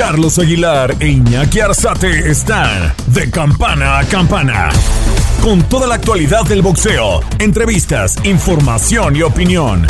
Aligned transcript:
Carlos 0.00 0.38
Aguilar 0.38 0.96
e 0.98 1.08
Iñaki 1.08 1.60
Arzate 1.60 2.30
están 2.30 2.94
de 3.08 3.30
campana 3.30 3.98
a 3.98 4.04
campana. 4.06 4.70
Con 5.42 5.62
toda 5.64 5.86
la 5.86 5.96
actualidad 5.96 6.42
del 6.46 6.62
boxeo, 6.62 7.20
entrevistas, 7.38 8.16
información 8.24 9.14
y 9.14 9.20
opinión. 9.20 9.86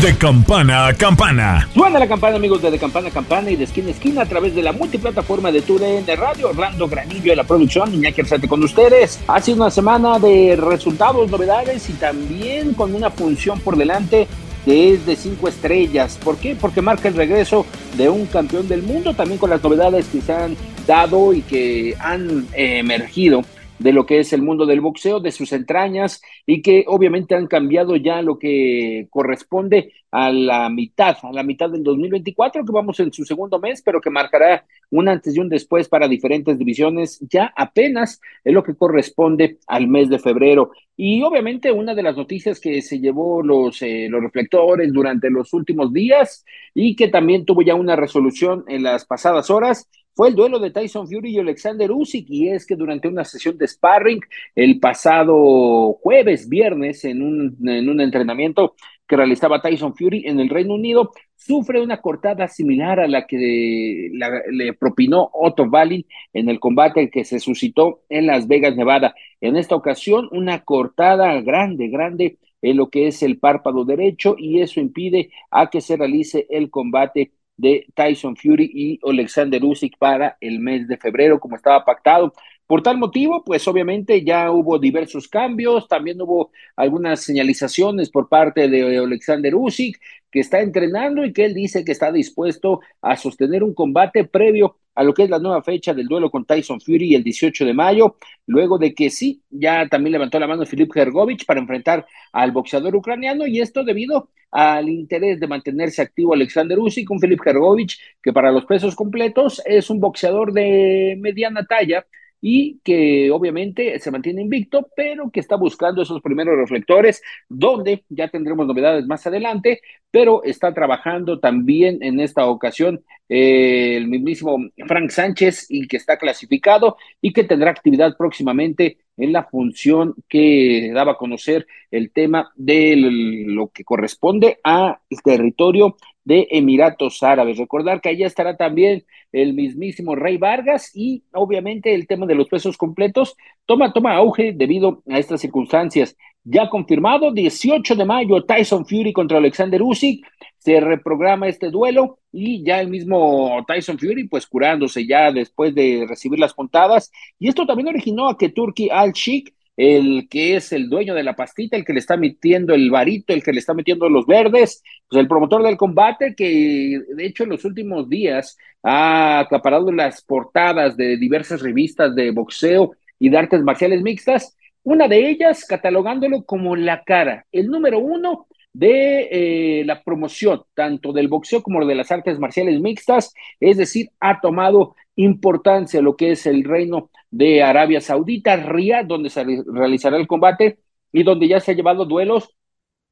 De 0.00 0.16
campana 0.16 0.86
a 0.86 0.94
campana. 0.94 1.68
Suena 1.74 1.98
la 1.98 2.08
campana, 2.08 2.36
amigos 2.36 2.62
de 2.62 2.70
De 2.70 2.78
Campana 2.78 3.08
a 3.08 3.10
Campana 3.10 3.50
y 3.50 3.56
de 3.56 3.64
esquina 3.64 3.88
a 3.88 3.90
esquina 3.90 4.22
a 4.22 4.26
través 4.26 4.54
de 4.54 4.62
la 4.62 4.72
multiplataforma 4.72 5.52
de 5.52 5.60
TUDN 5.60 6.06
Radio. 6.16 6.48
Orlando 6.48 6.88
Granillo 6.88 7.32
de 7.32 7.36
la 7.36 7.44
producción, 7.44 7.92
Iñaki 7.92 8.22
Arzate 8.22 8.48
con 8.48 8.64
ustedes. 8.64 9.20
Ha 9.28 9.42
sido 9.42 9.58
una 9.58 9.70
semana 9.70 10.18
de 10.18 10.56
resultados, 10.56 11.30
novedades 11.30 11.90
y 11.90 11.92
también 11.92 12.72
con 12.72 12.94
una 12.94 13.10
función 13.10 13.60
por 13.60 13.76
delante 13.76 14.26
es 14.68 15.06
de 15.06 15.16
cinco 15.16 15.48
estrellas. 15.48 16.18
¿Por 16.22 16.36
qué? 16.36 16.54
Porque 16.54 16.82
marca 16.82 17.08
el 17.08 17.14
regreso 17.14 17.66
de 17.96 18.08
un 18.08 18.26
campeón 18.26 18.68
del 18.68 18.82
mundo, 18.82 19.14
también 19.14 19.38
con 19.38 19.50
las 19.50 19.62
novedades 19.62 20.06
que 20.06 20.20
se 20.20 20.32
han 20.32 20.56
dado 20.86 21.32
y 21.32 21.42
que 21.42 21.94
han 21.98 22.46
eh, 22.52 22.78
emergido 22.78 23.42
de 23.78 23.92
lo 23.92 24.06
que 24.06 24.20
es 24.20 24.32
el 24.32 24.42
mundo 24.42 24.66
del 24.66 24.80
boxeo, 24.80 25.20
de 25.20 25.32
sus 25.32 25.52
entrañas 25.52 26.20
y 26.46 26.62
que 26.62 26.84
obviamente 26.86 27.34
han 27.34 27.46
cambiado 27.46 27.96
ya 27.96 28.22
lo 28.22 28.38
que 28.38 29.06
corresponde 29.10 29.92
a 30.10 30.32
la 30.32 30.68
mitad, 30.70 31.16
a 31.22 31.32
la 31.32 31.42
mitad 31.42 31.68
del 31.70 31.82
2024, 31.82 32.64
que 32.64 32.72
vamos 32.72 32.98
en 33.00 33.12
su 33.12 33.24
segundo 33.24 33.58
mes, 33.58 33.82
pero 33.82 34.00
que 34.00 34.10
marcará 34.10 34.64
un 34.90 35.08
antes 35.08 35.36
y 35.36 35.38
un 35.38 35.48
después 35.48 35.88
para 35.88 36.08
diferentes 36.08 36.58
divisiones, 36.58 37.18
ya 37.28 37.52
apenas 37.54 38.20
es 38.42 38.54
lo 38.54 38.62
que 38.62 38.74
corresponde 38.74 39.58
al 39.66 39.86
mes 39.86 40.08
de 40.08 40.18
febrero. 40.18 40.70
Y 40.96 41.22
obviamente 41.22 41.70
una 41.70 41.94
de 41.94 42.02
las 42.02 42.16
noticias 42.16 42.58
que 42.58 42.80
se 42.80 42.98
llevó 42.98 43.42
los, 43.42 43.82
eh, 43.82 44.08
los 44.08 44.22
reflectores 44.22 44.92
durante 44.92 45.30
los 45.30 45.52
últimos 45.52 45.92
días 45.92 46.44
y 46.74 46.96
que 46.96 47.08
también 47.08 47.44
tuvo 47.44 47.62
ya 47.62 47.74
una 47.74 47.94
resolución 47.94 48.64
en 48.66 48.82
las 48.82 49.04
pasadas 49.04 49.50
horas 49.50 49.88
fue 50.18 50.30
el 50.30 50.34
duelo 50.34 50.58
de 50.58 50.72
Tyson 50.72 51.06
Fury 51.06 51.30
y 51.30 51.38
Alexander 51.38 51.92
Usyk 51.92 52.28
y 52.28 52.48
es 52.48 52.66
que 52.66 52.74
durante 52.74 53.06
una 53.06 53.24
sesión 53.24 53.56
de 53.56 53.68
sparring 53.68 54.18
el 54.56 54.80
pasado 54.80 55.92
jueves, 56.02 56.48
viernes, 56.48 57.04
en 57.04 57.22
un, 57.22 57.56
en 57.68 57.88
un 57.88 58.00
entrenamiento 58.00 58.74
que 59.06 59.14
realizaba 59.14 59.62
Tyson 59.62 59.94
Fury 59.94 60.24
en 60.26 60.40
el 60.40 60.48
Reino 60.48 60.74
Unido, 60.74 61.12
sufre 61.36 61.80
una 61.80 62.00
cortada 62.00 62.48
similar 62.48 62.98
a 62.98 63.06
la 63.06 63.28
que 63.28 64.10
le 64.50 64.72
propinó 64.72 65.30
Otto 65.32 65.70
Valley 65.70 66.04
en 66.32 66.48
el 66.48 66.58
combate 66.58 67.10
que 67.10 67.22
se 67.22 67.38
suscitó 67.38 68.02
en 68.08 68.26
Las 68.26 68.48
Vegas, 68.48 68.74
Nevada. 68.74 69.14
En 69.40 69.54
esta 69.54 69.76
ocasión, 69.76 70.28
una 70.32 70.64
cortada 70.64 71.40
grande, 71.42 71.86
grande 71.90 72.38
en 72.60 72.76
lo 72.76 72.90
que 72.90 73.06
es 73.06 73.22
el 73.22 73.38
párpado 73.38 73.84
derecho 73.84 74.34
y 74.36 74.62
eso 74.62 74.80
impide 74.80 75.30
a 75.52 75.70
que 75.70 75.80
se 75.80 75.96
realice 75.96 76.48
el 76.50 76.70
combate 76.70 77.30
de 77.58 77.86
Tyson 77.94 78.36
Fury 78.36 78.70
y 78.72 79.00
Alexander 79.06 79.62
Usyk 79.62 79.98
para 79.98 80.38
el 80.40 80.60
mes 80.60 80.88
de 80.88 80.96
febrero, 80.96 81.38
como 81.38 81.56
estaba 81.56 81.84
pactado. 81.84 82.32
Por 82.68 82.82
tal 82.82 82.98
motivo, 82.98 83.42
pues 83.44 83.66
obviamente 83.66 84.22
ya 84.22 84.50
hubo 84.50 84.78
diversos 84.78 85.26
cambios, 85.26 85.88
también 85.88 86.20
hubo 86.20 86.50
algunas 86.76 87.22
señalizaciones 87.22 88.10
por 88.10 88.28
parte 88.28 88.68
de 88.68 88.98
Alexander 88.98 89.54
Usyk, 89.54 89.98
que 90.30 90.40
está 90.40 90.60
entrenando 90.60 91.24
y 91.24 91.32
que 91.32 91.46
él 91.46 91.54
dice 91.54 91.82
que 91.82 91.92
está 91.92 92.12
dispuesto 92.12 92.80
a 93.00 93.16
sostener 93.16 93.64
un 93.64 93.72
combate 93.72 94.24
previo 94.24 94.76
a 94.94 95.02
lo 95.02 95.14
que 95.14 95.22
es 95.22 95.30
la 95.30 95.38
nueva 95.38 95.62
fecha 95.62 95.94
del 95.94 96.08
duelo 96.08 96.30
con 96.30 96.44
Tyson 96.44 96.78
Fury 96.78 97.14
el 97.14 97.24
18 97.24 97.64
de 97.64 97.72
mayo, 97.72 98.16
luego 98.46 98.76
de 98.76 98.92
que 98.94 99.08
sí, 99.08 99.40
ya 99.48 99.88
también 99.88 100.12
levantó 100.12 100.38
la 100.38 100.46
mano 100.46 100.66
Filip 100.66 100.94
Hergovich 100.94 101.46
para 101.46 101.60
enfrentar 101.60 102.04
al 102.32 102.52
boxeador 102.52 102.94
ucraniano 102.94 103.46
y 103.46 103.60
esto 103.60 103.82
debido 103.82 104.28
al 104.50 104.90
interés 104.90 105.40
de 105.40 105.46
mantenerse 105.46 106.02
activo 106.02 106.34
Alexander 106.34 106.78
Usyk 106.78 107.06
con 107.06 107.18
Filip 107.18 107.40
Hergovich, 107.46 107.98
que 108.22 108.32
para 108.32 108.52
los 108.52 108.66
pesos 108.66 108.94
completos 108.94 109.62
es 109.64 109.88
un 109.88 110.00
boxeador 110.00 110.52
de 110.52 111.16
mediana 111.18 111.64
talla, 111.64 112.04
y 112.40 112.78
que 112.84 113.30
obviamente 113.30 113.98
se 113.98 114.10
mantiene 114.10 114.42
invicto, 114.42 114.88
pero 114.96 115.30
que 115.30 115.40
está 115.40 115.56
buscando 115.56 116.02
esos 116.02 116.20
primeros 116.22 116.56
reflectores, 116.56 117.22
donde 117.48 118.04
ya 118.08 118.28
tendremos 118.28 118.66
novedades 118.66 119.06
más 119.06 119.26
adelante, 119.26 119.80
pero 120.10 120.42
está 120.44 120.72
trabajando 120.72 121.40
también 121.40 121.98
en 122.02 122.20
esta 122.20 122.46
ocasión 122.46 123.02
eh, 123.28 123.96
el 123.96 124.08
mismísimo 124.08 124.58
Frank 124.86 125.10
Sánchez 125.10 125.66
y 125.68 125.86
que 125.86 125.96
está 125.96 126.16
clasificado 126.16 126.96
y 127.20 127.32
que 127.32 127.44
tendrá 127.44 127.70
actividad 127.70 128.16
próximamente 128.16 128.98
en 129.18 129.32
la 129.32 129.44
función 129.44 130.14
que 130.28 130.90
daba 130.94 131.12
a 131.12 131.16
conocer 131.16 131.66
el 131.90 132.10
tema 132.12 132.52
de 132.54 132.94
lo 132.96 133.68
que 133.68 133.84
corresponde 133.84 134.58
al 134.62 134.98
territorio 135.22 135.96
de 136.24 136.46
Emiratos 136.50 137.22
Árabes. 137.22 137.58
Recordar 137.58 138.00
que 138.00 138.10
allá 138.10 138.26
estará 138.26 138.56
también 138.56 139.04
el 139.32 139.54
mismísimo 139.54 140.14
Rey 140.14 140.36
Vargas 140.36 140.90
y 140.94 141.24
obviamente 141.32 141.94
el 141.94 142.06
tema 142.06 142.26
de 142.26 142.34
los 142.34 142.48
pesos 142.48 142.76
completos 142.76 143.34
toma, 143.66 143.92
toma 143.92 144.14
auge 144.14 144.52
debido 144.52 145.02
a 145.08 145.18
estas 145.18 145.40
circunstancias. 145.40 146.16
Ya 146.44 146.68
confirmado, 146.68 147.32
18 147.32 147.96
de 147.96 148.04
mayo, 148.04 148.44
Tyson 148.44 148.86
Fury 148.86 149.12
contra 149.12 149.38
Alexander 149.38 149.82
Usyk, 149.82 150.24
se 150.68 150.80
reprograma 150.80 151.48
este 151.48 151.70
duelo 151.70 152.18
y 152.30 152.62
ya 152.62 152.78
el 152.82 152.88
mismo 152.88 153.64
Tyson 153.66 153.98
Fury 153.98 154.28
pues 154.28 154.46
curándose 154.46 155.06
ya 155.06 155.32
después 155.32 155.74
de 155.74 156.04
recibir 156.06 156.38
las 156.38 156.52
puntadas. 156.52 157.10
Y 157.38 157.48
esto 157.48 157.64
también 157.64 157.88
originó 157.88 158.28
a 158.28 158.36
que 158.36 158.50
Turki 158.50 158.90
Al-Sheikh 158.90 159.54
el 159.78 160.28
que 160.28 160.56
es 160.56 160.72
el 160.72 160.90
dueño 160.90 161.14
de 161.14 161.22
la 161.22 161.36
pastita, 161.36 161.76
el 161.76 161.86
que 161.86 161.94
le 161.94 162.00
está 162.00 162.18
metiendo 162.18 162.74
el 162.74 162.90
varito, 162.90 163.32
el 163.32 163.42
que 163.42 163.52
le 163.52 163.60
está 163.60 163.72
metiendo 163.72 164.10
los 164.10 164.26
verdes, 164.26 164.82
pues 165.08 165.20
el 165.20 165.28
promotor 165.28 165.62
del 165.62 165.78
combate 165.78 166.34
que 166.34 167.00
de 167.14 167.24
hecho 167.24 167.44
en 167.44 167.50
los 167.50 167.64
últimos 167.64 168.10
días 168.10 168.58
ha 168.82 169.38
acaparado 169.38 169.90
las 169.90 170.20
portadas 170.20 170.98
de 170.98 171.16
diversas 171.16 171.62
revistas 171.62 172.14
de 172.14 172.30
boxeo 172.30 172.92
y 173.18 173.30
de 173.30 173.38
artes 173.38 173.62
marciales 173.62 174.02
mixtas, 174.02 174.54
una 174.82 175.08
de 175.08 175.30
ellas 175.30 175.64
catalogándolo 175.64 176.44
como 176.44 176.76
la 176.76 177.04
cara, 177.04 177.46
el 177.52 177.68
número 177.68 178.00
uno 178.00 178.48
de 178.78 179.80
eh, 179.80 179.84
la 179.84 180.04
promoción, 180.04 180.62
tanto 180.72 181.12
del 181.12 181.26
boxeo 181.26 181.62
como 181.64 181.84
de 181.84 181.96
las 181.96 182.12
artes 182.12 182.38
marciales 182.38 182.80
mixtas, 182.80 183.34
es 183.58 183.76
decir, 183.76 184.10
ha 184.20 184.40
tomado 184.40 184.94
importancia 185.16 186.00
lo 186.00 186.14
que 186.16 186.30
es 186.32 186.46
el 186.46 186.62
reino 186.62 187.10
de 187.28 187.60
Arabia 187.64 188.00
Saudita, 188.00 188.54
Riyadh, 188.54 189.06
donde 189.06 189.30
se 189.30 189.44
realizará 189.66 190.16
el 190.16 190.28
combate 190.28 190.78
y 191.12 191.24
donde 191.24 191.48
ya 191.48 191.58
se 191.58 191.72
ha 191.72 191.74
llevado 191.74 192.04
duelos 192.04 192.54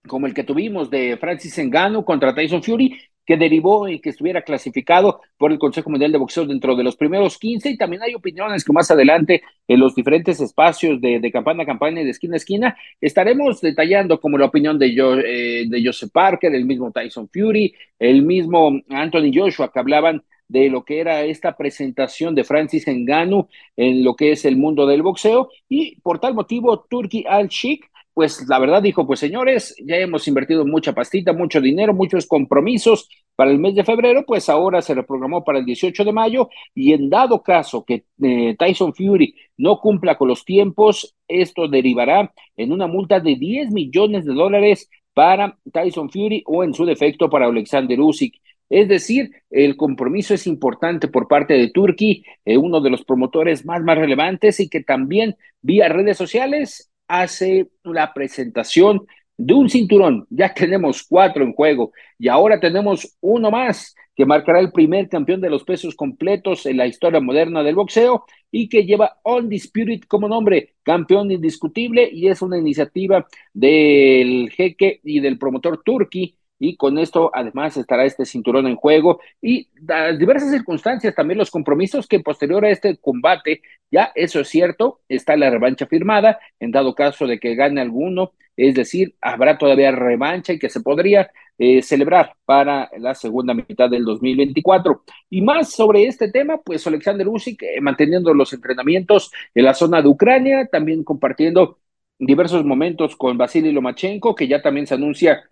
como 0.06 0.26
el 0.26 0.34
que 0.34 0.44
tuvimos 0.44 0.90
de 0.90 1.16
Francis 1.18 1.58
Engano 1.58 2.04
contra 2.04 2.34
Tyson 2.34 2.62
Fury, 2.62 2.96
que 3.26 3.36
derivó 3.36 3.88
y 3.88 4.00
que 4.00 4.10
estuviera 4.10 4.42
clasificado 4.42 5.20
por 5.36 5.50
el 5.50 5.58
Consejo 5.58 5.90
Mundial 5.90 6.12
de 6.12 6.18
Boxeo 6.18 6.46
dentro 6.46 6.76
de 6.76 6.84
los 6.84 6.96
primeros 6.96 7.38
15 7.38 7.70
y 7.70 7.76
también 7.76 8.02
hay 8.02 8.14
opiniones 8.14 8.64
que 8.64 8.72
más 8.72 8.90
adelante 8.90 9.42
en 9.66 9.80
los 9.80 9.94
diferentes 9.96 10.40
espacios 10.40 11.00
de, 11.00 11.18
de 11.18 11.32
campana 11.32 11.64
a 11.64 11.66
campana 11.66 12.00
y 12.00 12.04
de 12.04 12.10
esquina 12.10 12.34
a 12.34 12.36
esquina 12.36 12.76
estaremos 13.00 13.60
detallando 13.60 14.20
como 14.20 14.38
la 14.38 14.46
opinión 14.46 14.78
de, 14.78 14.86
eh, 14.86 15.66
de 15.68 15.82
Joseph 15.84 16.12
Parker, 16.12 16.54
el 16.54 16.64
mismo 16.64 16.92
Tyson 16.92 17.28
Fury, 17.28 17.74
el 17.98 18.22
mismo 18.22 18.80
Anthony 18.88 19.32
Joshua 19.34 19.72
que 19.72 19.80
hablaban 19.80 20.22
de 20.48 20.68
lo 20.68 20.84
que 20.84 21.00
era 21.00 21.22
esta 21.24 21.56
presentación 21.56 22.34
de 22.34 22.44
Francis 22.44 22.86
Ngannou 22.86 23.48
en 23.76 24.04
lo 24.04 24.14
que 24.14 24.32
es 24.32 24.44
el 24.44 24.56
mundo 24.56 24.86
del 24.86 25.02
boxeo. 25.02 25.50
Y 25.68 26.00
por 26.00 26.20
tal 26.20 26.34
motivo 26.34 26.86
Turki 26.88 27.24
Al-Sheikh 27.28 27.90
pues 28.16 28.48
la 28.48 28.58
verdad 28.58 28.80
dijo, 28.80 29.06
pues 29.06 29.20
señores, 29.20 29.76
ya 29.84 29.96
hemos 29.96 30.26
invertido 30.26 30.64
mucha 30.64 30.94
pastita, 30.94 31.34
mucho 31.34 31.60
dinero, 31.60 31.92
muchos 31.92 32.24
compromisos 32.24 33.10
para 33.34 33.50
el 33.50 33.58
mes 33.58 33.74
de 33.74 33.84
febrero, 33.84 34.24
pues 34.24 34.48
ahora 34.48 34.80
se 34.80 34.94
reprogramó 34.94 35.44
para 35.44 35.58
el 35.58 35.66
18 35.66 36.02
de 36.02 36.12
mayo 36.14 36.48
y 36.74 36.94
en 36.94 37.10
dado 37.10 37.42
caso 37.42 37.84
que 37.84 38.06
eh, 38.22 38.56
Tyson 38.58 38.94
Fury 38.94 39.34
no 39.58 39.80
cumpla 39.80 40.16
con 40.16 40.28
los 40.28 40.46
tiempos, 40.46 41.14
esto 41.28 41.68
derivará 41.68 42.32
en 42.56 42.72
una 42.72 42.86
multa 42.86 43.20
de 43.20 43.36
10 43.36 43.70
millones 43.70 44.24
de 44.24 44.32
dólares 44.32 44.88
para 45.12 45.58
Tyson 45.70 46.08
Fury 46.08 46.42
o 46.46 46.64
en 46.64 46.72
su 46.72 46.86
defecto 46.86 47.28
para 47.28 47.44
Alexander 47.44 48.00
Usyk. 48.00 48.40
Es 48.70 48.88
decir, 48.88 49.30
el 49.50 49.76
compromiso 49.76 50.32
es 50.32 50.46
importante 50.46 51.08
por 51.08 51.28
parte 51.28 51.52
de 51.52 51.68
Turkey, 51.68 52.24
eh, 52.46 52.56
uno 52.56 52.80
de 52.80 52.88
los 52.88 53.04
promotores 53.04 53.66
más, 53.66 53.82
más 53.82 53.98
relevantes 53.98 54.58
y 54.58 54.70
que 54.70 54.82
también 54.82 55.36
vía 55.60 55.90
redes 55.90 56.16
sociales 56.16 56.90
hace 57.08 57.68
la 57.84 58.12
presentación 58.12 59.06
de 59.36 59.54
un 59.54 59.68
cinturón. 59.68 60.26
Ya 60.30 60.52
tenemos 60.54 61.02
cuatro 61.02 61.44
en 61.44 61.52
juego 61.52 61.92
y 62.18 62.28
ahora 62.28 62.60
tenemos 62.60 63.16
uno 63.20 63.50
más 63.50 63.94
que 64.14 64.24
marcará 64.24 64.60
el 64.60 64.72
primer 64.72 65.10
campeón 65.10 65.42
de 65.42 65.50
los 65.50 65.62
pesos 65.62 65.94
completos 65.94 66.64
en 66.64 66.78
la 66.78 66.86
historia 66.86 67.20
moderna 67.20 67.62
del 67.62 67.74
boxeo 67.74 68.24
y 68.50 68.68
que 68.68 68.84
lleva 68.86 69.18
Undisputed 69.22 70.00
como 70.08 70.26
nombre, 70.26 70.74
campeón 70.82 71.30
indiscutible 71.30 72.08
y 72.10 72.28
es 72.28 72.40
una 72.40 72.56
iniciativa 72.56 73.26
del 73.52 74.50
jeque 74.50 75.00
y 75.04 75.20
del 75.20 75.38
promotor 75.38 75.82
Turkey 75.84 76.34
y 76.58 76.76
con 76.76 76.98
esto 76.98 77.30
además 77.34 77.76
estará 77.76 78.04
este 78.04 78.24
cinturón 78.24 78.66
en 78.66 78.76
juego 78.76 79.20
y 79.42 79.68
las 79.86 80.18
diversas 80.18 80.50
circunstancias, 80.50 81.14
también 81.14 81.38
los 81.38 81.50
compromisos 81.50 82.06
que 82.06 82.20
posterior 82.20 82.64
a 82.64 82.70
este 82.70 82.96
combate, 82.96 83.62
ya 83.90 84.12
eso 84.14 84.40
es 84.40 84.48
cierto, 84.48 85.00
está 85.08 85.36
la 85.36 85.50
revancha 85.50 85.86
firmada, 85.86 86.38
en 86.60 86.70
dado 86.70 86.94
caso 86.94 87.26
de 87.26 87.38
que 87.38 87.54
gane 87.54 87.80
alguno, 87.80 88.32
es 88.56 88.74
decir, 88.74 89.14
habrá 89.20 89.58
todavía 89.58 89.90
revancha 89.92 90.52
y 90.52 90.58
que 90.58 90.70
se 90.70 90.80
podría 90.80 91.30
eh, 91.58 91.82
celebrar 91.82 92.34
para 92.44 92.90
la 92.98 93.14
segunda 93.14 93.54
mitad 93.54 93.88
del 93.90 94.04
2024. 94.04 95.04
Y 95.30 95.40
más 95.42 95.72
sobre 95.72 96.06
este 96.06 96.30
tema, 96.30 96.58
pues 96.58 96.86
Alexander 96.86 97.28
Usyk 97.28 97.62
eh, 97.62 97.80
manteniendo 97.80 98.32
los 98.34 98.52
entrenamientos 98.52 99.30
en 99.54 99.64
la 99.64 99.74
zona 99.74 100.02
de 100.02 100.08
Ucrania, 100.08 100.66
también 100.70 101.04
compartiendo 101.04 101.78
diversos 102.18 102.64
momentos 102.64 103.16
con 103.16 103.38
Vasily 103.38 103.72
Lomachenko, 103.72 104.34
que 104.34 104.48
ya 104.48 104.62
también 104.62 104.86
se 104.86 104.94
anuncia 104.94 105.48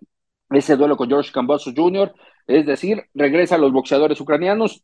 ese 0.49 0.75
duelo 0.75 0.97
con 0.97 1.09
George 1.09 1.31
Kambosos 1.31 1.73
Jr., 1.75 2.13
es 2.47 2.65
decir, 2.65 3.03
regresa 3.13 3.55
a 3.55 3.57
los 3.57 3.71
boxeadores 3.71 4.19
ucranianos 4.21 4.83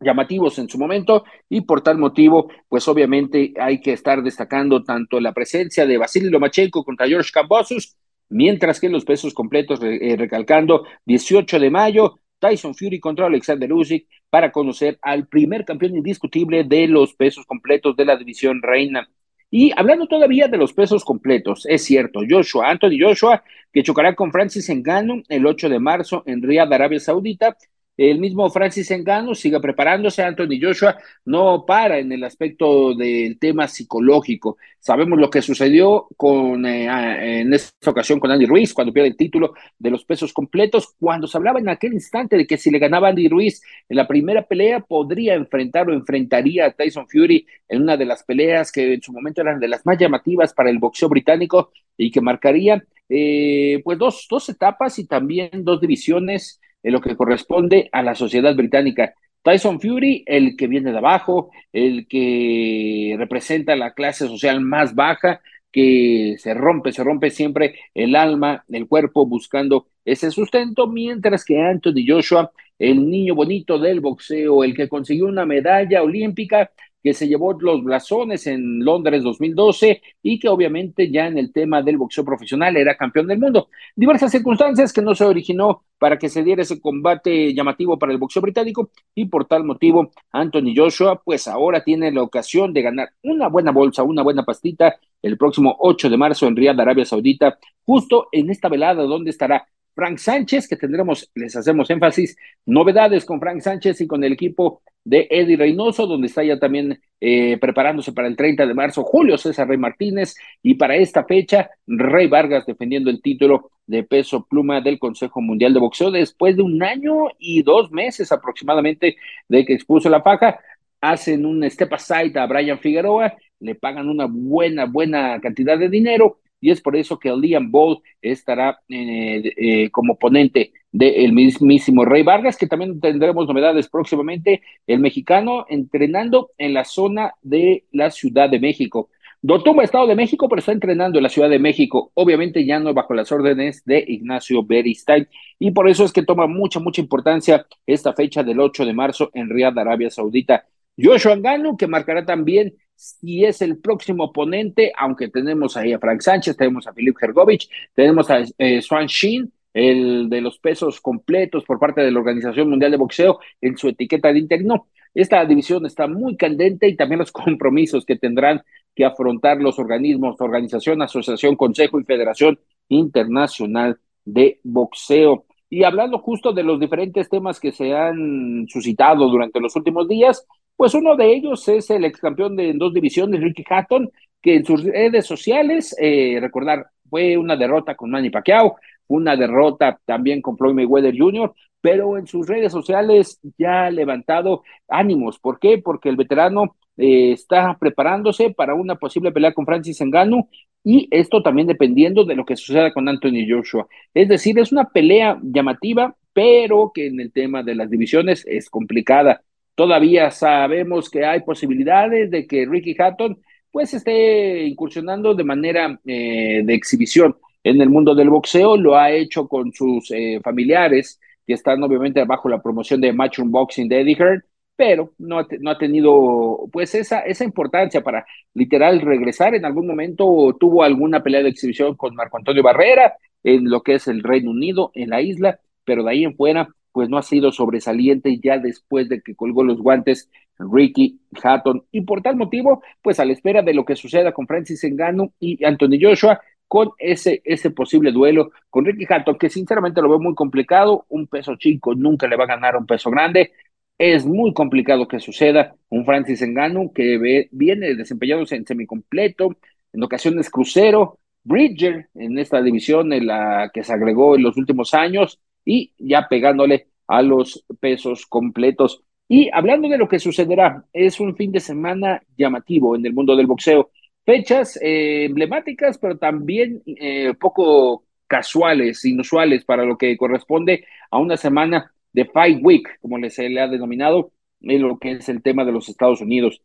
llamativos 0.00 0.58
en 0.58 0.68
su 0.68 0.78
momento 0.78 1.24
y 1.48 1.62
por 1.62 1.82
tal 1.82 1.98
motivo, 1.98 2.50
pues 2.68 2.86
obviamente 2.88 3.54
hay 3.58 3.80
que 3.80 3.92
estar 3.92 4.22
destacando 4.22 4.82
tanto 4.82 5.20
la 5.20 5.32
presencia 5.32 5.86
de 5.86 5.98
Vasily 5.98 6.28
Lomachenko 6.28 6.84
contra 6.84 7.06
George 7.06 7.30
Kambosos, 7.32 7.96
mientras 8.28 8.80
que 8.80 8.88
los 8.88 9.04
pesos 9.04 9.32
completos, 9.32 9.80
eh, 9.82 10.16
recalcando, 10.18 10.84
18 11.04 11.58
de 11.60 11.70
mayo, 11.70 12.20
Tyson 12.38 12.74
Fury 12.74 13.00
contra 13.00 13.26
Alexander 13.26 13.72
Usyk 13.72 14.06
para 14.28 14.52
conocer 14.52 14.98
al 15.02 15.26
primer 15.26 15.64
campeón 15.64 15.96
indiscutible 15.96 16.64
de 16.64 16.88
los 16.88 17.14
pesos 17.14 17.46
completos 17.46 17.96
de 17.96 18.04
la 18.04 18.16
división 18.16 18.60
reina. 18.62 19.08
Y 19.50 19.72
hablando 19.76 20.06
todavía 20.06 20.48
de 20.48 20.56
los 20.56 20.72
pesos 20.72 21.04
completos, 21.04 21.66
es 21.68 21.84
cierto, 21.84 22.20
Joshua, 22.28 22.70
Anthony 22.70 22.98
Joshua, 23.00 23.42
que 23.72 23.82
chocará 23.82 24.14
con 24.14 24.32
Francis 24.32 24.68
Ngannou 24.68 25.22
el 25.28 25.46
8 25.46 25.68
de 25.68 25.78
marzo 25.78 26.22
en 26.26 26.42
Riyadh, 26.42 26.72
Arabia 26.72 27.00
Saudita, 27.00 27.56
el 27.96 28.18
mismo 28.18 28.50
Francis 28.50 28.90
Engano 28.90 29.34
sigue 29.34 29.58
preparándose, 29.58 30.22
Anthony 30.22 30.58
Joshua 30.60 30.98
no 31.24 31.64
para 31.66 31.98
en 31.98 32.12
el 32.12 32.24
aspecto 32.24 32.94
del 32.94 33.38
tema 33.38 33.68
psicológico. 33.68 34.58
Sabemos 34.78 35.18
lo 35.18 35.30
que 35.30 35.40
sucedió 35.40 36.06
con, 36.16 36.66
eh, 36.66 37.40
en 37.40 37.54
esta 37.54 37.90
ocasión 37.90 38.20
con 38.20 38.30
Andy 38.30 38.46
Ruiz 38.46 38.74
cuando 38.74 38.92
pierde 38.92 39.08
el 39.08 39.16
título 39.16 39.54
de 39.78 39.90
los 39.90 40.04
pesos 40.04 40.32
completos, 40.32 40.94
cuando 41.00 41.26
se 41.26 41.38
hablaba 41.38 41.58
en 41.58 41.68
aquel 41.68 41.94
instante 41.94 42.36
de 42.36 42.46
que 42.46 42.58
si 42.58 42.70
le 42.70 42.78
ganaba 42.78 43.08
Andy 43.08 43.28
Ruiz 43.28 43.62
en 43.88 43.96
la 43.96 44.06
primera 44.06 44.42
pelea 44.42 44.80
podría 44.80 45.34
enfrentar 45.34 45.88
o 45.88 45.94
enfrentaría 45.94 46.66
a 46.66 46.72
Tyson 46.72 47.08
Fury 47.08 47.46
en 47.68 47.82
una 47.82 47.96
de 47.96 48.04
las 48.04 48.22
peleas 48.22 48.70
que 48.70 48.94
en 48.94 49.02
su 49.02 49.12
momento 49.12 49.40
eran 49.40 49.58
de 49.58 49.68
las 49.68 49.86
más 49.86 49.98
llamativas 49.98 50.52
para 50.52 50.70
el 50.70 50.78
boxeo 50.78 51.08
británico 51.08 51.72
y 51.96 52.10
que 52.10 52.20
marcaría 52.20 52.84
eh, 53.08 53.80
pues 53.84 53.98
dos, 53.98 54.26
dos 54.28 54.48
etapas 54.48 54.98
y 54.98 55.06
también 55.06 55.50
dos 55.64 55.80
divisiones 55.80 56.60
en 56.86 56.92
lo 56.92 57.00
que 57.00 57.16
corresponde 57.16 57.88
a 57.90 58.00
la 58.00 58.14
sociedad 58.14 58.54
británica. 58.54 59.12
Tyson 59.42 59.80
Fury, 59.80 60.22
el 60.24 60.56
que 60.56 60.68
viene 60.68 60.92
de 60.92 60.98
abajo, 60.98 61.50
el 61.72 62.06
que 62.06 63.16
representa 63.18 63.74
la 63.74 63.92
clase 63.92 64.28
social 64.28 64.60
más 64.60 64.94
baja, 64.94 65.40
que 65.72 66.36
se 66.38 66.54
rompe, 66.54 66.92
se 66.92 67.02
rompe 67.02 67.30
siempre 67.30 67.74
el 67.92 68.14
alma, 68.14 68.64
el 68.68 68.86
cuerpo 68.86 69.26
buscando 69.26 69.88
ese 70.04 70.30
sustento, 70.30 70.86
mientras 70.86 71.44
que 71.44 71.60
Anthony 71.60 72.04
Joshua, 72.06 72.52
el 72.78 73.10
niño 73.10 73.34
bonito 73.34 73.80
del 73.80 73.98
boxeo, 73.98 74.62
el 74.62 74.72
que 74.72 74.88
consiguió 74.88 75.26
una 75.26 75.44
medalla 75.44 76.04
olímpica, 76.04 76.70
que 77.06 77.14
se 77.14 77.28
llevó 77.28 77.52
los 77.52 77.84
blasones 77.84 78.48
en 78.48 78.84
Londres 78.84 79.22
2012 79.22 80.02
y 80.24 80.40
que 80.40 80.48
obviamente 80.48 81.08
ya 81.08 81.28
en 81.28 81.38
el 81.38 81.52
tema 81.52 81.80
del 81.80 81.98
boxeo 81.98 82.24
profesional 82.24 82.76
era 82.76 82.96
campeón 82.96 83.28
del 83.28 83.38
mundo. 83.38 83.68
Diversas 83.94 84.32
circunstancias 84.32 84.92
que 84.92 85.02
no 85.02 85.14
se 85.14 85.24
originó 85.24 85.84
para 85.98 86.18
que 86.18 86.28
se 86.28 86.42
diera 86.42 86.62
ese 86.62 86.80
combate 86.80 87.54
llamativo 87.54 87.96
para 87.96 88.10
el 88.10 88.18
boxeo 88.18 88.42
británico 88.42 88.90
y 89.14 89.26
por 89.26 89.44
tal 89.44 89.62
motivo 89.62 90.10
Anthony 90.32 90.74
Joshua 90.74 91.22
pues 91.24 91.46
ahora 91.46 91.84
tiene 91.84 92.10
la 92.10 92.22
ocasión 92.22 92.72
de 92.72 92.82
ganar 92.82 93.10
una 93.22 93.46
buena 93.46 93.70
bolsa, 93.70 94.02
una 94.02 94.24
buena 94.24 94.44
pastita 94.44 94.96
el 95.22 95.38
próximo 95.38 95.76
8 95.78 96.10
de 96.10 96.16
marzo 96.16 96.48
en 96.48 96.56
Riyadh, 96.56 96.80
Arabia 96.80 97.04
Saudita, 97.04 97.56
justo 97.84 98.26
en 98.32 98.50
esta 98.50 98.68
velada 98.68 99.04
donde 99.04 99.30
estará 99.30 99.68
Frank 99.96 100.18
Sánchez, 100.18 100.68
que 100.68 100.76
tendremos, 100.76 101.30
les 101.34 101.56
hacemos 101.56 101.88
énfasis, 101.88 102.36
novedades 102.66 103.24
con 103.24 103.40
Frank 103.40 103.60
Sánchez 103.60 104.02
y 104.02 104.06
con 104.06 104.22
el 104.22 104.34
equipo 104.34 104.82
de 105.04 105.26
Eddie 105.30 105.56
Reynoso, 105.56 106.06
donde 106.06 106.26
está 106.26 106.44
ya 106.44 106.58
también 106.58 107.00
eh, 107.18 107.56
preparándose 107.58 108.12
para 108.12 108.28
el 108.28 108.36
30 108.36 108.66
de 108.66 108.74
marzo 108.74 109.02
Julio 109.04 109.38
César 109.38 109.66
Rey 109.66 109.78
Martínez 109.78 110.34
y 110.62 110.74
para 110.74 110.96
esta 110.96 111.24
fecha 111.24 111.70
Rey 111.86 112.26
Vargas 112.26 112.66
defendiendo 112.66 113.08
el 113.08 113.22
título 113.22 113.70
de 113.86 114.02
peso 114.02 114.44
pluma 114.44 114.82
del 114.82 114.98
Consejo 114.98 115.40
Mundial 115.40 115.72
de 115.72 115.80
Boxeo 115.80 116.10
después 116.10 116.56
de 116.56 116.62
un 116.62 116.82
año 116.82 117.28
y 117.38 117.62
dos 117.62 117.90
meses 117.90 118.30
aproximadamente 118.32 119.16
de 119.48 119.64
que 119.64 119.72
expuso 119.72 120.10
la 120.10 120.20
faja. 120.20 120.60
Hacen 121.00 121.46
un 121.46 121.68
step 121.70 121.94
aside 121.94 122.38
a 122.38 122.46
Brian 122.46 122.80
Figueroa, 122.80 123.34
le 123.60 123.74
pagan 123.76 124.10
una 124.10 124.26
buena, 124.26 124.84
buena 124.84 125.40
cantidad 125.40 125.78
de 125.78 125.88
dinero 125.88 126.40
y 126.66 126.72
es 126.72 126.80
por 126.80 126.96
eso 126.96 127.16
que 127.16 127.30
Liam 127.30 127.70
Ball 127.70 127.98
estará 128.20 128.80
eh, 128.88 129.52
eh, 129.56 129.90
como 129.90 130.18
ponente 130.18 130.72
del 130.90 131.32
mismísimo 131.32 132.04
Rey 132.04 132.24
Vargas, 132.24 132.56
que 132.56 132.66
también 132.66 132.98
tendremos 132.98 133.46
novedades 133.46 133.88
próximamente, 133.88 134.62
el 134.88 134.98
mexicano 134.98 135.64
entrenando 135.68 136.50
en 136.58 136.74
la 136.74 136.84
zona 136.84 137.34
de 137.40 137.84
la 137.92 138.10
Ciudad 138.10 138.50
de 138.50 138.58
México. 138.58 139.10
Dotumba, 139.40 139.84
Estado 139.84 140.08
de 140.08 140.16
México, 140.16 140.48
pero 140.48 140.58
está 140.58 140.72
entrenando 140.72 141.20
en 141.20 141.22
la 141.22 141.28
Ciudad 141.28 141.48
de 141.48 141.60
México, 141.60 142.10
obviamente 142.14 142.66
ya 142.66 142.80
no 142.80 142.92
bajo 142.92 143.14
las 143.14 143.30
órdenes 143.30 143.84
de 143.84 144.04
Ignacio 144.04 144.64
Beristain, 144.64 145.28
y 145.60 145.70
por 145.70 145.88
eso 145.88 146.04
es 146.04 146.12
que 146.12 146.24
toma 146.24 146.48
mucha, 146.48 146.80
mucha 146.80 147.00
importancia 147.00 147.64
esta 147.86 148.12
fecha 148.12 148.42
del 148.42 148.58
8 148.58 148.84
de 148.84 148.92
marzo 148.92 149.30
en 149.34 149.50
Riyadh, 149.50 149.78
Arabia 149.78 150.10
Saudita. 150.10 150.66
Joshua 150.98 151.36
Gano, 151.36 151.76
que 151.76 151.86
marcará 151.86 152.24
también 152.24 152.74
si 152.96 153.44
es 153.44 153.62
el 153.62 153.78
próximo 153.78 154.24
oponente, 154.24 154.92
aunque 154.96 155.28
tenemos 155.28 155.76
ahí 155.76 155.92
a 155.92 155.98
Frank 155.98 156.22
Sánchez, 156.22 156.56
tenemos 156.56 156.86
a 156.86 156.92
Filip 156.92 157.16
Hergovich, 157.20 157.68
tenemos 157.94 158.30
a 158.30 158.42
eh, 158.58 158.82
Swan 158.82 159.06
Shin, 159.06 159.52
el 159.74 160.30
de 160.30 160.40
los 160.40 160.58
pesos 160.58 161.00
completos 161.02 161.64
por 161.64 161.78
parte 161.78 162.00
de 162.00 162.10
la 162.10 162.18
Organización 162.18 162.70
Mundial 162.70 162.90
de 162.90 162.96
Boxeo 162.96 163.38
en 163.60 163.76
su 163.76 163.88
etiqueta 163.88 164.32
de 164.32 164.38
interno. 164.38 164.88
Esta 165.12 165.44
división 165.44 165.84
está 165.84 166.06
muy 166.06 166.36
candente 166.36 166.88
y 166.88 166.96
también 166.96 167.18
los 167.18 167.32
compromisos 167.32 168.06
que 168.06 168.16
tendrán 168.16 168.62
que 168.94 169.04
afrontar 169.04 169.58
los 169.58 169.78
organismos, 169.78 170.40
organización, 170.40 171.02
asociación, 171.02 171.56
consejo 171.56 172.00
y 172.00 172.04
federación 172.04 172.58
internacional 172.88 173.98
de 174.24 174.60
boxeo. 174.64 175.44
Y 175.68 175.84
hablando 175.84 176.18
justo 176.18 176.52
de 176.52 176.62
los 176.62 176.80
diferentes 176.80 177.28
temas 177.28 177.60
que 177.60 177.72
se 177.72 177.94
han 177.94 178.66
suscitado 178.68 179.28
durante 179.28 179.60
los 179.60 179.76
últimos 179.76 180.08
días, 180.08 180.46
pues 180.76 180.94
uno 180.94 181.16
de 181.16 181.32
ellos 181.32 181.66
es 181.68 181.90
el 181.90 182.04
ex 182.04 182.20
campeón 182.20 182.56
de 182.56 182.72
dos 182.74 182.92
divisiones, 182.92 183.40
Ricky 183.40 183.64
Hatton, 183.68 184.10
que 184.42 184.56
en 184.56 184.64
sus 184.64 184.84
redes 184.84 185.26
sociales, 185.26 185.96
eh, 186.00 186.38
recordar, 186.40 186.86
fue 187.08 187.36
una 187.36 187.56
derrota 187.56 187.94
con 187.94 188.10
Manny 188.10 188.30
Pacquiao, 188.30 188.76
una 189.08 189.36
derrota 189.36 189.98
también 190.04 190.42
con 190.42 190.56
Floyd 190.56 190.74
Mayweather 190.74 191.16
Jr., 191.16 191.52
pero 191.80 192.18
en 192.18 192.26
sus 192.26 192.48
redes 192.48 192.72
sociales 192.72 193.40
ya 193.58 193.86
ha 193.86 193.90
levantado 193.90 194.62
ánimos. 194.88 195.38
¿Por 195.38 195.58
qué? 195.60 195.78
Porque 195.78 196.08
el 196.08 196.16
veterano 196.16 196.76
eh, 196.96 197.32
está 197.32 197.76
preparándose 197.78 198.50
para 198.50 198.74
una 198.74 198.96
posible 198.96 199.30
pelea 199.30 199.52
con 199.52 199.66
Francis 199.66 200.00
Ngannou 200.02 200.48
y 200.82 201.08
esto 201.10 201.42
también 201.42 201.66
dependiendo 201.68 202.24
de 202.24 202.34
lo 202.34 202.44
que 202.44 202.56
suceda 202.56 202.92
con 202.92 203.08
Anthony 203.08 203.46
Joshua. 203.48 203.86
Es 204.14 204.28
decir, 204.28 204.58
es 204.58 204.72
una 204.72 204.84
pelea 204.84 205.38
llamativa, 205.42 206.16
pero 206.32 206.90
que 206.94 207.06
en 207.08 207.20
el 207.20 207.32
tema 207.32 207.62
de 207.62 207.74
las 207.74 207.90
divisiones 207.90 208.44
es 208.46 208.70
complicada. 208.70 209.42
Todavía 209.76 210.30
sabemos 210.30 211.10
que 211.10 211.24
hay 211.24 211.42
posibilidades 211.42 212.30
de 212.30 212.46
que 212.46 212.66
Ricky 212.66 212.96
Hatton 212.98 213.38
pues 213.70 213.92
esté 213.92 214.64
incursionando 214.64 215.34
de 215.34 215.44
manera 215.44 216.00
eh, 216.06 216.62
de 216.64 216.74
exhibición 216.74 217.36
en 217.62 217.80
el 217.82 217.90
mundo 217.90 218.14
del 218.14 218.30
boxeo, 218.30 218.76
lo 218.78 218.96
ha 218.96 219.10
hecho 219.10 219.46
con 219.46 219.72
sus 219.72 220.10
eh, 220.12 220.40
familiares 220.42 221.20
que 221.46 221.52
están 221.52 221.82
obviamente 221.82 222.24
bajo 222.24 222.48
la 222.48 222.62
promoción 222.62 223.02
de 223.02 223.12
Matchroom 223.12 223.50
Boxing 223.50 223.88
de 223.88 224.00
Eddie 224.00 224.16
Hearn, 224.16 224.44
pero 224.76 225.12
no 225.18 225.38
ha, 225.38 225.78
tenido 225.78 226.68
pues 226.72 226.94
esa, 226.94 227.20
esa 227.20 227.44
importancia 227.44 228.02
para 228.02 228.26
literal 228.54 229.00
regresar. 229.02 229.54
En 229.54 229.66
algún 229.66 229.86
momento 229.86 230.56
tuvo 230.58 230.82
alguna 230.82 231.22
pelea 231.22 231.42
de 231.42 231.50
exhibición 231.50 231.96
con 231.96 232.14
Marco 232.14 232.38
Antonio 232.38 232.62
Barrera 232.62 233.14
en 233.42 233.68
lo 233.68 233.82
que 233.82 233.96
es 233.96 234.08
el 234.08 234.22
Reino 234.22 234.50
Unido, 234.52 234.90
en 234.94 235.10
la 235.10 235.20
isla, 235.20 235.60
pero 235.84 236.02
de 236.02 236.10
ahí 236.10 236.24
en 236.24 236.34
fuera 236.34 236.68
pues 236.96 237.10
no 237.10 237.18
ha 237.18 237.22
sido 237.22 237.52
sobresaliente 237.52 238.40
ya 238.42 238.56
después 238.56 239.06
de 239.10 239.20
que 239.20 239.34
colgó 239.34 239.62
los 239.62 239.82
guantes 239.82 240.30
Ricky 240.58 241.20
Hatton. 241.42 241.84
Y 241.92 242.00
por 242.00 242.22
tal 242.22 242.36
motivo, 242.36 242.82
pues 243.02 243.20
a 243.20 243.26
la 243.26 243.34
espera 243.34 243.60
de 243.60 243.74
lo 243.74 243.84
que 243.84 243.96
suceda 243.96 244.32
con 244.32 244.46
Francis 244.46 244.82
Engano 244.82 245.34
y 245.38 245.62
Anthony 245.62 245.98
Joshua, 246.00 246.40
con 246.66 246.92
ese, 246.98 247.42
ese 247.44 247.70
posible 247.70 248.12
duelo 248.12 248.50
con 248.70 248.86
Ricky 248.86 249.04
Hatton, 249.06 249.36
que 249.36 249.50
sinceramente 249.50 250.00
lo 250.00 250.08
veo 250.08 250.18
muy 250.18 250.34
complicado, 250.34 251.04
un 251.10 251.26
peso 251.26 251.56
chico 251.56 251.94
nunca 251.94 252.26
le 252.28 252.36
va 252.36 252.44
a 252.44 252.46
ganar 252.46 252.76
un 252.78 252.86
peso 252.86 253.10
grande, 253.10 253.52
es 253.98 254.24
muy 254.24 254.54
complicado 254.54 255.06
que 255.06 255.20
suceda 255.20 255.74
un 255.90 256.06
Francis 256.06 256.40
Engano 256.40 256.92
que 256.94 257.46
viene 257.52 257.94
desempeñándose 257.94 258.56
en 258.56 258.64
semicompleto, 258.64 259.54
en 259.92 260.02
ocasiones 260.02 260.48
crucero, 260.48 261.18
Bridger 261.44 262.08
en 262.14 262.38
esta 262.38 262.62
división 262.62 263.12
en 263.12 263.26
la 263.26 263.70
que 263.74 263.84
se 263.84 263.92
agregó 263.92 264.34
en 264.36 264.44
los 264.44 264.56
últimos 264.56 264.94
años, 264.94 265.38
y 265.66 265.92
ya 265.98 266.28
pegándole 266.28 266.86
a 267.06 267.20
los 267.20 267.66
pesos 267.78 268.24
completos. 268.24 269.02
Y 269.28 269.50
hablando 269.52 269.88
de 269.88 269.98
lo 269.98 270.08
que 270.08 270.18
sucederá, 270.18 270.84
es 270.92 271.20
un 271.20 271.36
fin 271.36 271.52
de 271.52 271.60
semana 271.60 272.22
llamativo 272.38 272.96
en 272.96 273.04
el 273.04 273.12
mundo 273.12 273.36
del 273.36 273.46
boxeo. 273.46 273.90
Fechas 274.24 274.78
eh, 274.80 275.24
emblemáticas, 275.26 275.98
pero 275.98 276.16
también 276.16 276.82
eh, 276.86 277.34
poco 277.38 278.04
casuales, 278.26 279.04
inusuales 279.04 279.64
para 279.64 279.84
lo 279.84 279.98
que 279.98 280.16
corresponde 280.16 280.84
a 281.10 281.18
una 281.18 281.36
semana 281.36 281.92
de 282.12 282.24
Fight 282.24 282.60
Week, 282.62 282.88
como 283.00 283.18
se 283.28 283.48
le 283.48 283.60
ha 283.60 283.68
denominado, 283.68 284.32
en 284.62 284.82
lo 284.82 284.98
que 284.98 285.12
es 285.12 285.28
el 285.28 285.42
tema 285.42 285.64
de 285.64 285.72
los 285.72 285.88
Estados 285.88 286.20
Unidos. 286.20 286.62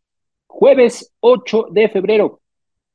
Jueves 0.47 1.13
8 1.19 1.67
de 1.71 1.89
febrero, 1.89 2.41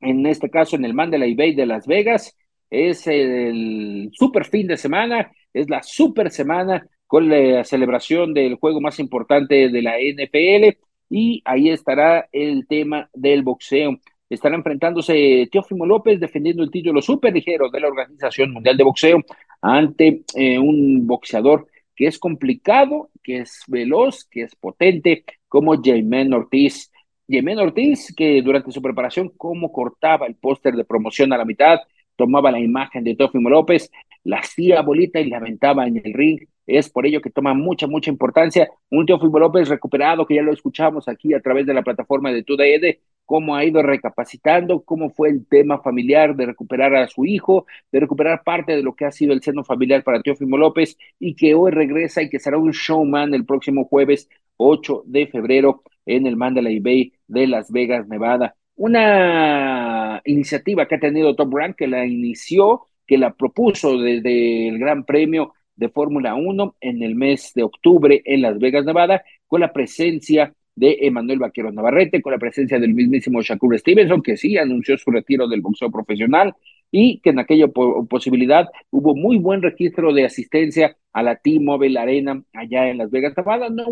en 0.00 0.26
este 0.26 0.50
caso 0.50 0.76
en 0.76 0.84
el 0.84 0.94
Mandalay 0.94 1.34
Bay 1.34 1.54
de 1.54 1.66
Las 1.66 1.86
Vegas, 1.86 2.36
es 2.70 3.06
el 3.06 4.10
super 4.12 4.44
fin 4.44 4.66
de 4.66 4.76
semana, 4.76 5.30
es 5.56 5.70
la 5.70 5.82
super 5.82 6.30
semana 6.30 6.86
con 7.06 7.28
la 7.28 7.64
celebración 7.64 8.34
del 8.34 8.56
juego 8.56 8.80
más 8.80 8.98
importante 8.98 9.68
de 9.70 9.82
la 9.82 9.94
NFL 9.96 10.76
y 11.08 11.40
ahí 11.44 11.70
estará 11.70 12.28
el 12.30 12.66
tema 12.66 13.08
del 13.14 13.42
boxeo. 13.42 13.98
Estará 14.28 14.56
enfrentándose 14.56 15.48
Teófimo 15.50 15.86
López 15.86 16.20
defendiendo 16.20 16.62
el 16.62 16.70
título 16.70 17.00
super 17.00 17.32
ligero 17.32 17.70
de 17.70 17.80
la 17.80 17.88
Organización 17.88 18.52
Mundial 18.52 18.76
de 18.76 18.84
Boxeo 18.84 19.22
ante 19.62 20.24
eh, 20.34 20.58
un 20.58 21.06
boxeador 21.06 21.68
que 21.94 22.06
es 22.06 22.18
complicado, 22.18 23.08
que 23.22 23.38
es 23.38 23.62
veloz, 23.66 24.24
que 24.30 24.42
es 24.42 24.54
potente, 24.56 25.24
como 25.48 25.80
Jaime 25.82 26.28
Ortiz. 26.34 26.92
Jaime 27.28 27.56
Ortiz, 27.56 28.12
que 28.14 28.42
durante 28.42 28.72
su 28.72 28.82
preparación, 28.82 29.30
como 29.30 29.72
cortaba 29.72 30.26
el 30.26 30.34
póster 30.34 30.74
de 30.74 30.84
promoción 30.84 31.32
a 31.32 31.38
la 31.38 31.46
mitad, 31.46 31.78
tomaba 32.16 32.50
la 32.50 32.60
imagen 32.60 33.04
de 33.04 33.14
Teófimo 33.14 33.50
López, 33.50 33.90
la 34.24 34.38
hacía 34.38 34.82
bolita 34.82 35.20
y 35.20 35.28
la 35.28 35.38
aventaba 35.38 35.86
en 35.86 36.00
el 36.02 36.12
ring. 36.12 36.40
Es 36.66 36.90
por 36.90 37.06
ello 37.06 37.20
que 37.20 37.30
toma 37.30 37.54
mucha, 37.54 37.86
mucha 37.86 38.10
importancia. 38.10 38.68
Un 38.90 39.06
Teófimo 39.06 39.38
López 39.38 39.68
recuperado, 39.68 40.26
que 40.26 40.34
ya 40.34 40.42
lo 40.42 40.52
escuchamos 40.52 41.08
aquí 41.08 41.32
a 41.32 41.40
través 41.40 41.64
de 41.66 41.74
la 41.74 41.82
plataforma 41.82 42.32
de 42.32 42.42
TUDED, 42.42 42.96
cómo 43.24 43.54
ha 43.54 43.64
ido 43.64 43.82
recapacitando, 43.82 44.82
cómo 44.82 45.10
fue 45.10 45.28
el 45.28 45.46
tema 45.46 45.80
familiar 45.80 46.34
de 46.34 46.46
recuperar 46.46 46.94
a 46.96 47.08
su 47.08 47.24
hijo, 47.24 47.66
de 47.92 48.00
recuperar 48.00 48.42
parte 48.44 48.74
de 48.74 48.82
lo 48.82 48.94
que 48.94 49.04
ha 49.04 49.12
sido 49.12 49.32
el 49.32 49.42
seno 49.42 49.64
familiar 49.64 50.02
para 50.02 50.22
Teófimo 50.22 50.56
López 50.56 50.96
y 51.18 51.34
que 51.34 51.54
hoy 51.54 51.70
regresa 51.70 52.22
y 52.22 52.30
que 52.30 52.40
será 52.40 52.58
un 52.58 52.70
showman 52.70 53.34
el 53.34 53.44
próximo 53.44 53.84
jueves 53.84 54.28
8 54.56 55.04
de 55.06 55.26
febrero 55.26 55.82
en 56.06 56.26
el 56.26 56.36
Mandalay 56.36 56.80
Bay 56.80 57.12
de 57.26 57.46
Las 57.46 57.70
Vegas, 57.70 58.08
Nevada. 58.08 58.54
Una 58.76 59.95
iniciativa 60.24 60.86
que 60.86 60.96
ha 60.96 61.00
tenido 61.00 61.34
Top 61.34 61.54
Rank, 61.54 61.76
que 61.76 61.86
la 61.86 62.06
inició, 62.06 62.82
que 63.06 63.18
la 63.18 63.34
propuso 63.34 63.98
desde 63.98 64.68
el 64.68 64.78
Gran 64.78 65.04
Premio 65.04 65.54
de 65.76 65.88
Fórmula 65.88 66.34
1 66.34 66.76
en 66.80 67.02
el 67.02 67.14
mes 67.14 67.52
de 67.54 67.62
octubre 67.62 68.22
en 68.24 68.42
Las 68.42 68.58
Vegas, 68.58 68.84
Nevada, 68.84 69.22
con 69.46 69.60
la 69.60 69.72
presencia 69.72 70.54
de 70.74 70.98
Emanuel 71.02 71.38
Vaquero 71.38 71.72
Navarrete, 71.72 72.20
con 72.20 72.32
la 72.32 72.38
presencia 72.38 72.78
del 72.78 72.94
mismísimo 72.94 73.42
Shakur 73.42 73.78
Stevenson, 73.78 74.22
que 74.22 74.36
sí 74.36 74.58
anunció 74.58 74.96
su 74.98 75.10
retiro 75.10 75.48
del 75.48 75.62
boxeo 75.62 75.90
profesional 75.90 76.54
y 76.98 77.20
que 77.20 77.28
en 77.28 77.38
aquella 77.38 77.68
posibilidad 77.68 78.70
hubo 78.90 79.14
muy 79.14 79.36
buen 79.36 79.60
registro 79.60 80.14
de 80.14 80.24
asistencia 80.24 80.96
a 81.12 81.22
la 81.22 81.36
T-Mobile 81.36 81.98
Arena 81.98 82.42
allá 82.54 82.88
en 82.88 82.96
Las 82.96 83.10
Vegas, 83.10 83.34
Nevada. 83.36 83.68
No, 83.68 83.84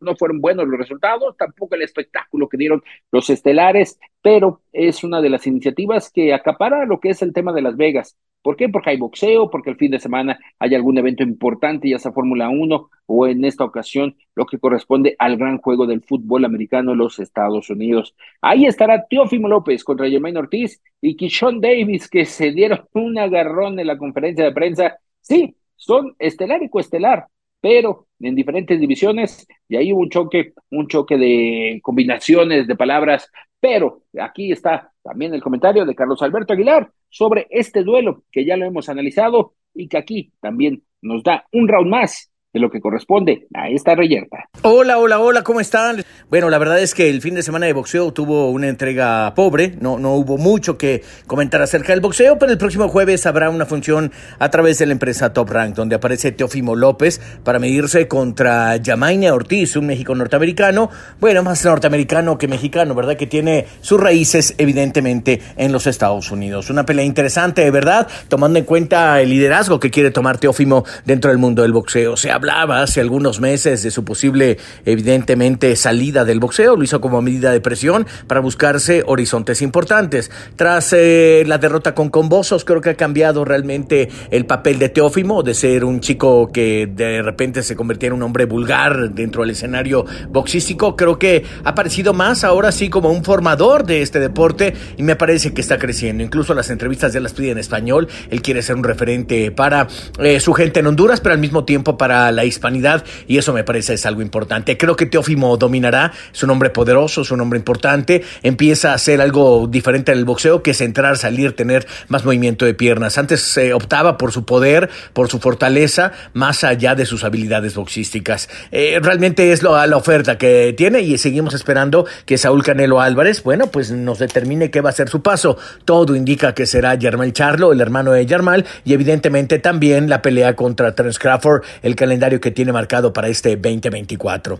no 0.00 0.16
fueron 0.16 0.40
buenos 0.40 0.68
los 0.68 0.78
resultados, 0.78 1.36
tampoco 1.36 1.74
el 1.74 1.82
espectáculo 1.82 2.48
que 2.48 2.56
dieron 2.56 2.80
los 3.10 3.28
estelares, 3.28 3.98
pero 4.22 4.60
es 4.72 5.02
una 5.02 5.20
de 5.20 5.30
las 5.30 5.48
iniciativas 5.48 6.12
que 6.12 6.32
acapara 6.32 6.86
lo 6.86 7.00
que 7.00 7.08
es 7.08 7.22
el 7.22 7.32
tema 7.32 7.52
de 7.52 7.62
Las 7.62 7.76
Vegas. 7.76 8.16
¿Por 8.44 8.56
qué? 8.56 8.68
Porque 8.68 8.90
hay 8.90 8.98
boxeo, 8.98 9.48
porque 9.48 9.70
el 9.70 9.76
fin 9.76 9.90
de 9.90 9.98
semana 9.98 10.38
hay 10.58 10.74
algún 10.74 10.98
evento 10.98 11.22
importante, 11.22 11.88
ya 11.88 11.98
sea 11.98 12.12
Fórmula 12.12 12.50
1 12.50 12.90
o 13.06 13.26
en 13.26 13.42
esta 13.42 13.64
ocasión 13.64 14.16
lo 14.34 14.44
que 14.44 14.58
corresponde 14.58 15.16
al 15.18 15.38
gran 15.38 15.56
juego 15.56 15.86
del 15.86 16.02
fútbol 16.02 16.44
americano 16.44 16.92
en 16.92 16.98
los 16.98 17.18
Estados 17.18 17.70
Unidos. 17.70 18.14
Ahí 18.42 18.66
estará 18.66 19.06
Teófimo 19.08 19.48
López 19.48 19.82
contra 19.82 20.10
Jermaine 20.10 20.40
Ortiz 20.40 20.78
y 21.00 21.16
Kishon 21.16 21.62
Davis, 21.62 22.06
que 22.06 22.26
se 22.26 22.52
dieron 22.52 22.84
un 22.92 23.16
agarrón 23.18 23.80
en 23.80 23.86
la 23.86 23.96
conferencia 23.96 24.44
de 24.44 24.52
prensa. 24.52 24.98
Sí, 25.22 25.56
son 25.74 26.14
estelar 26.18 26.62
y 26.62 26.68
coestelar, 26.68 27.28
pero 27.62 28.08
en 28.20 28.34
diferentes 28.34 28.78
divisiones, 28.78 29.46
y 29.70 29.76
ahí 29.76 29.90
hubo 29.90 30.02
un 30.02 30.10
choque, 30.10 30.52
un 30.70 30.86
choque 30.86 31.16
de 31.16 31.80
combinaciones 31.82 32.66
de 32.66 32.76
palabras, 32.76 33.30
pero 33.64 34.02
aquí 34.20 34.52
está 34.52 34.92
también 35.02 35.32
el 35.32 35.42
comentario 35.42 35.86
de 35.86 35.94
Carlos 35.94 36.20
Alberto 36.20 36.52
Aguilar 36.52 36.92
sobre 37.08 37.46
este 37.48 37.82
duelo 37.82 38.24
que 38.30 38.44
ya 38.44 38.58
lo 38.58 38.66
hemos 38.66 38.90
analizado 38.90 39.54
y 39.72 39.88
que 39.88 39.96
aquí 39.96 40.34
también 40.38 40.82
nos 41.00 41.22
da 41.22 41.46
un 41.50 41.66
round 41.66 41.88
más 41.90 42.30
de 42.54 42.60
lo 42.60 42.70
que 42.70 42.80
corresponde 42.80 43.48
a 43.52 43.68
esta 43.68 43.96
reyerta. 43.96 44.48
Hola, 44.62 44.98
hola, 44.98 45.18
hola, 45.18 45.42
¿cómo 45.42 45.60
están? 45.60 46.04
Bueno, 46.30 46.48
la 46.48 46.58
verdad 46.58 46.80
es 46.80 46.94
que 46.94 47.10
el 47.10 47.20
fin 47.20 47.34
de 47.34 47.42
semana 47.42 47.66
de 47.66 47.72
boxeo 47.72 48.12
tuvo 48.12 48.50
una 48.50 48.68
entrega 48.68 49.34
pobre, 49.34 49.74
no, 49.80 49.98
no 49.98 50.14
hubo 50.14 50.38
mucho 50.38 50.78
que 50.78 51.02
comentar 51.26 51.60
acerca 51.60 51.92
del 51.92 52.00
boxeo, 52.00 52.38
pero 52.38 52.52
el 52.52 52.58
próximo 52.58 52.88
jueves 52.88 53.26
habrá 53.26 53.50
una 53.50 53.66
función 53.66 54.12
a 54.38 54.50
través 54.50 54.78
de 54.78 54.86
la 54.86 54.92
empresa 54.92 55.32
Top 55.32 55.50
Rank, 55.50 55.74
donde 55.74 55.96
aparece 55.96 56.30
Teofimo 56.30 56.76
López 56.76 57.20
para 57.42 57.58
medirse 57.58 58.06
contra 58.06 58.76
Yamaine 58.76 59.32
Ortiz, 59.32 59.76
un 59.76 59.86
México 59.86 60.14
norteamericano, 60.14 60.90
bueno, 61.20 61.42
más 61.42 61.64
norteamericano 61.64 62.38
que 62.38 62.46
mexicano, 62.46 62.94
¿verdad? 62.94 63.16
Que 63.16 63.26
tiene 63.26 63.66
sus 63.80 64.00
raíces 64.00 64.54
evidentemente 64.58 65.40
en 65.56 65.72
los 65.72 65.88
Estados 65.88 66.30
Unidos. 66.30 66.70
Una 66.70 66.86
pelea 66.86 67.04
interesante, 67.04 67.62
de 67.62 67.72
verdad, 67.72 68.06
tomando 68.28 68.60
en 68.60 68.64
cuenta 68.64 69.20
el 69.20 69.30
liderazgo 69.30 69.80
que 69.80 69.90
quiere 69.90 70.12
tomar 70.12 70.38
Teófimo 70.38 70.84
dentro 71.04 71.30
del 71.30 71.38
mundo 71.38 71.62
del 71.62 71.72
boxeo. 71.72 72.16
Se 72.16 72.30
hablaba 72.44 72.82
hace 72.82 73.00
algunos 73.00 73.40
meses 73.40 73.82
de 73.82 73.90
su 73.90 74.04
posible, 74.04 74.58
evidentemente, 74.84 75.74
salida 75.76 76.26
del 76.26 76.40
boxeo. 76.40 76.76
Lo 76.76 76.84
hizo 76.84 77.00
como 77.00 77.22
medida 77.22 77.52
de 77.52 77.62
presión 77.62 78.06
para 78.26 78.40
buscarse 78.40 79.02
horizontes 79.06 79.62
importantes. 79.62 80.30
Tras 80.54 80.92
eh, 80.92 81.44
la 81.46 81.56
derrota 81.56 81.94
con 81.94 82.10
Combosos, 82.10 82.66
creo 82.66 82.82
que 82.82 82.90
ha 82.90 82.96
cambiado 82.96 83.46
realmente 83.46 84.10
el 84.30 84.44
papel 84.44 84.78
de 84.78 84.90
Teófimo, 84.90 85.42
de 85.42 85.54
ser 85.54 85.86
un 85.86 86.00
chico 86.00 86.52
que 86.52 86.86
de 86.86 87.22
repente 87.22 87.62
se 87.62 87.76
convertía 87.76 88.08
en 88.08 88.12
un 88.12 88.22
hombre 88.22 88.44
vulgar 88.44 89.14
dentro 89.14 89.40
del 89.40 89.52
escenario 89.52 90.04
boxístico. 90.28 90.96
Creo 90.96 91.18
que 91.18 91.44
ha 91.64 91.74
parecido 91.74 92.12
más 92.12 92.44
ahora 92.44 92.72
sí 92.72 92.90
como 92.90 93.10
un 93.10 93.24
formador 93.24 93.86
de 93.86 94.02
este 94.02 94.20
deporte 94.20 94.74
y 94.98 95.02
me 95.02 95.16
parece 95.16 95.54
que 95.54 95.62
está 95.62 95.78
creciendo. 95.78 96.22
Incluso 96.22 96.52
las 96.52 96.68
entrevistas 96.68 97.14
ya 97.14 97.20
las 97.20 97.32
pide 97.32 97.52
en 97.52 97.58
español. 97.58 98.06
Él 98.28 98.42
quiere 98.42 98.60
ser 98.60 98.76
un 98.76 98.84
referente 98.84 99.50
para 99.50 99.88
eh, 100.18 100.40
su 100.40 100.52
gente 100.52 100.80
en 100.80 100.88
Honduras, 100.88 101.22
pero 101.22 101.32
al 101.32 101.40
mismo 101.40 101.64
tiempo 101.64 101.96
para 101.96 102.30
la 102.34 102.44
hispanidad 102.44 103.04
y 103.26 103.38
eso 103.38 103.52
me 103.52 103.64
parece 103.64 103.94
es 103.94 104.06
algo 104.06 104.22
importante. 104.22 104.76
Creo 104.76 104.96
que 104.96 105.06
Teófimo 105.06 105.56
dominará, 105.56 106.12
es 106.32 106.42
un 106.42 106.50
hombre 106.50 106.70
poderoso, 106.70 107.22
es 107.22 107.30
un 107.30 107.40
hombre 107.40 107.58
importante, 107.58 108.22
empieza 108.42 108.92
a 108.92 108.94
hacer 108.94 109.20
algo 109.20 109.66
diferente 109.66 110.12
en 110.12 110.18
el 110.18 110.24
boxeo 110.24 110.62
que 110.62 110.72
es 110.72 110.80
entrar, 110.80 111.16
salir, 111.16 111.54
tener 111.56 111.86
más 112.08 112.24
movimiento 112.24 112.64
de 112.64 112.74
piernas. 112.74 113.18
Antes 113.18 113.40
se 113.42 113.72
optaba 113.74 114.18
por 114.18 114.32
su 114.32 114.44
poder, 114.44 114.90
por 115.12 115.28
su 115.28 115.38
fortaleza, 115.38 116.12
más 116.32 116.64
allá 116.64 116.94
de 116.94 117.06
sus 117.06 117.24
habilidades 117.24 117.74
boxísticas. 117.74 118.48
Eh, 118.72 118.98
realmente 119.02 119.52
es 119.52 119.62
lo, 119.62 119.74
la 119.86 119.96
oferta 119.96 120.38
que 120.38 120.74
tiene 120.76 121.00
y 121.00 121.18
seguimos 121.18 121.54
esperando 121.54 122.06
que 122.26 122.38
Saúl 122.38 122.62
Canelo 122.62 123.00
Álvarez, 123.00 123.42
bueno, 123.42 123.68
pues 123.68 123.90
nos 123.90 124.18
determine 124.18 124.70
qué 124.70 124.80
va 124.80 124.90
a 124.90 124.92
ser 124.92 125.08
su 125.08 125.22
paso. 125.22 125.56
Todo 125.84 126.14
indica 126.16 126.54
que 126.54 126.66
será 126.66 126.96
Germán 126.98 127.32
Charlo, 127.32 127.72
el 127.72 127.80
hermano 127.80 128.12
de 128.12 128.26
Germán, 128.26 128.64
y 128.84 128.94
evidentemente 128.94 129.58
también 129.58 130.08
la 130.08 130.22
pelea 130.22 130.56
contra 130.56 130.94
Terence 130.94 131.18
Crawford, 131.18 131.62
el 131.82 131.96
que 132.40 132.50
tiene 132.50 132.72
marcado 132.72 133.12
para 133.12 133.28
este 133.28 133.56
2024. 133.56 134.58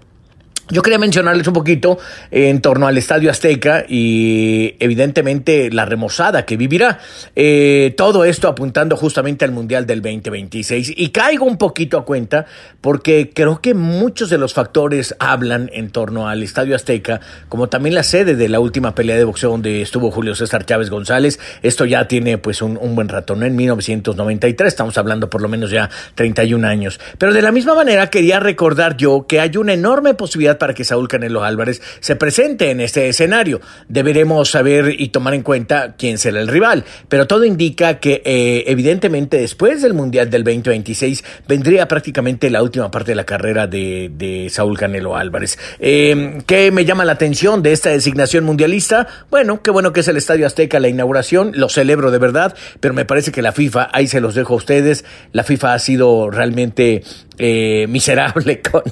Yo 0.70 0.80
quería 0.80 0.98
mencionarles 0.98 1.46
un 1.46 1.52
poquito 1.52 1.98
en 2.30 2.62
torno 2.62 2.86
al 2.86 2.96
Estadio 2.96 3.30
Azteca 3.30 3.84
y 3.86 4.76
evidentemente 4.80 5.70
la 5.70 5.84
remozada 5.84 6.46
que 6.46 6.56
vivirá. 6.56 7.00
Eh, 7.36 7.92
todo 7.98 8.24
esto 8.24 8.48
apuntando 8.48 8.96
justamente 8.96 9.44
al 9.44 9.52
Mundial 9.52 9.86
del 9.86 10.00
2026. 10.00 10.94
Y 10.96 11.10
caigo 11.10 11.44
un 11.44 11.58
poquito 11.58 11.98
a 11.98 12.06
cuenta 12.06 12.46
porque 12.80 13.30
creo 13.34 13.60
que 13.60 13.74
muchos 13.74 14.30
de 14.30 14.38
los 14.38 14.54
factores 14.54 15.14
hablan 15.18 15.68
en 15.74 15.90
torno 15.90 16.28
al 16.28 16.42
Estadio 16.42 16.74
Azteca, 16.74 17.20
como 17.50 17.68
también 17.68 17.94
la 17.94 18.02
sede 18.02 18.34
de 18.34 18.48
la 18.48 18.58
última 18.58 18.94
pelea 18.94 19.16
de 19.16 19.24
boxeo 19.24 19.50
donde 19.50 19.82
estuvo 19.82 20.10
Julio 20.10 20.34
César 20.34 20.64
Chávez 20.64 20.88
González. 20.88 21.38
Esto 21.62 21.84
ya 21.84 22.08
tiene 22.08 22.38
pues 22.38 22.62
un, 22.62 22.78
un 22.80 22.94
buen 22.94 23.10
rato, 23.10 23.36
¿no? 23.36 23.44
En 23.44 23.54
1993, 23.54 24.68
estamos 24.68 24.96
hablando 24.96 25.28
por 25.28 25.42
lo 25.42 25.48
menos 25.50 25.70
ya 25.70 25.90
31 26.14 26.66
años. 26.66 26.98
Pero 27.18 27.34
de 27.34 27.42
la 27.42 27.52
misma 27.52 27.74
manera 27.74 28.08
quería 28.08 28.40
recordar 28.40 28.96
yo 28.96 29.26
que 29.28 29.40
hay 29.40 29.58
una 29.58 29.74
enorme 29.74 30.14
posibilidad 30.14 30.53
para 30.58 30.74
que 30.74 30.84
Saúl 30.84 31.08
Canelo 31.08 31.44
Álvarez 31.44 31.82
se 32.00 32.16
presente 32.16 32.70
en 32.70 32.80
este 32.80 33.08
escenario. 33.08 33.60
Deberemos 33.88 34.50
saber 34.50 34.94
y 34.98 35.08
tomar 35.08 35.34
en 35.34 35.42
cuenta 35.42 35.94
quién 35.96 36.18
será 36.18 36.40
el 36.40 36.48
rival, 36.48 36.84
pero 37.08 37.26
todo 37.26 37.44
indica 37.44 37.98
que 38.00 38.22
eh, 38.24 38.64
evidentemente 38.66 39.38
después 39.38 39.82
del 39.82 39.94
Mundial 39.94 40.30
del 40.30 40.44
2026 40.44 41.24
vendría 41.48 41.88
prácticamente 41.88 42.50
la 42.50 42.62
última 42.62 42.90
parte 42.90 43.12
de 43.12 43.16
la 43.16 43.24
carrera 43.24 43.66
de, 43.66 44.10
de 44.14 44.48
Saúl 44.50 44.78
Canelo 44.78 45.16
Álvarez. 45.16 45.58
Eh, 45.78 46.38
¿Qué 46.46 46.70
me 46.70 46.84
llama 46.84 47.04
la 47.04 47.12
atención 47.12 47.62
de 47.62 47.72
esta 47.72 47.90
designación 47.90 48.44
mundialista? 48.44 49.06
Bueno, 49.30 49.62
qué 49.62 49.70
bueno 49.70 49.92
que 49.92 50.00
es 50.00 50.08
el 50.08 50.16
Estadio 50.16 50.46
Azteca 50.46 50.80
la 50.80 50.88
inauguración, 50.88 51.52
lo 51.54 51.68
celebro 51.68 52.10
de 52.10 52.18
verdad, 52.18 52.54
pero 52.80 52.94
me 52.94 53.04
parece 53.04 53.32
que 53.32 53.42
la 53.42 53.52
FIFA, 53.52 53.90
ahí 53.92 54.06
se 54.06 54.20
los 54.20 54.34
dejo 54.34 54.54
a 54.54 54.56
ustedes, 54.56 55.04
la 55.32 55.44
FIFA 55.44 55.74
ha 55.74 55.78
sido 55.78 56.30
realmente 56.30 57.02
eh, 57.38 57.86
miserable 57.88 58.60
con, 58.70 58.82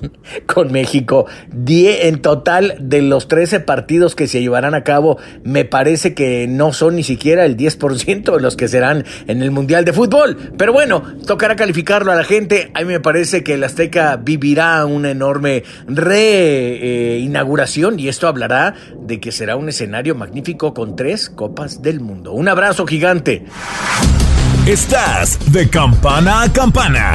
con 0.47 0.73
México. 0.73 1.27
Die, 1.53 2.09
en 2.09 2.21
total 2.21 2.77
de 2.81 3.03
los 3.03 3.29
13 3.29 3.61
partidos 3.61 4.15
que 4.15 4.27
se 4.27 4.41
llevarán 4.41 4.75
a 4.75 4.85
cabo, 4.85 5.19
me 5.45 5.65
parece 5.65 6.15
que 6.15 6.47
no 6.49 6.73
son 6.73 6.97
ni 6.97 7.03
siquiera 7.03 7.45
el 7.45 7.57
10% 7.57 8.35
de 8.35 8.41
los 8.41 8.57
que 8.57 8.69
serán 8.69 9.05
en 9.27 9.43
el 9.43 9.51
Mundial 9.51 9.85
de 9.85 9.93
Fútbol. 9.93 10.37
Pero 10.57 10.73
bueno, 10.73 11.03
tocará 11.27 11.57
calificarlo 11.57 12.13
a 12.13 12.17
la 12.17 12.25
gente. 12.25 12.71
A 12.75 12.81
mí 12.81 12.87
me 12.87 13.01
parece 13.01 13.45
que 13.45 13.55
el 13.55 13.65
Azteca 13.65 14.17
vivirá 14.17 14.85
una 14.87 15.11
enorme 15.11 15.65
reinauguración 15.87 17.99
y 17.99 18.09
esto 18.09 18.29
hablará 18.29 18.75
de 18.99 19.21
que 19.21 19.33
será 19.33 19.57
un 19.57 19.69
escenario 19.69 20.15
magnífico 20.15 20.75
con 20.75 20.97
tres 20.97 21.29
copas 21.29 21.83
del 21.83 22.01
mundo. 22.01 22.33
Un 22.33 22.49
abrazo 22.49 22.87
gigante. 22.87 23.45
Estás 24.67 25.39
de 25.53 25.69
campana 25.69 26.43
a 26.43 26.53
campana. 26.53 27.15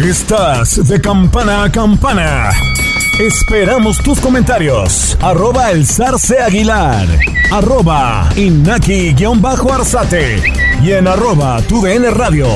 Estás 0.00 0.88
de 0.88 1.00
campana 1.00 1.64
a 1.64 1.72
campana. 1.72 2.50
Esperamos 3.20 4.02
tus 4.02 4.20
comentarios. 4.20 5.16
Arroba 5.22 5.70
el 5.70 5.86
zarce 5.86 6.40
aguilar. 6.40 7.06
Arroba 7.52 8.28
inaki-arzate. 8.36 10.42
Y 10.82 10.92
en 10.92 11.06
arroba 11.06 11.62
tu 11.62 11.84
radio. 11.84 12.48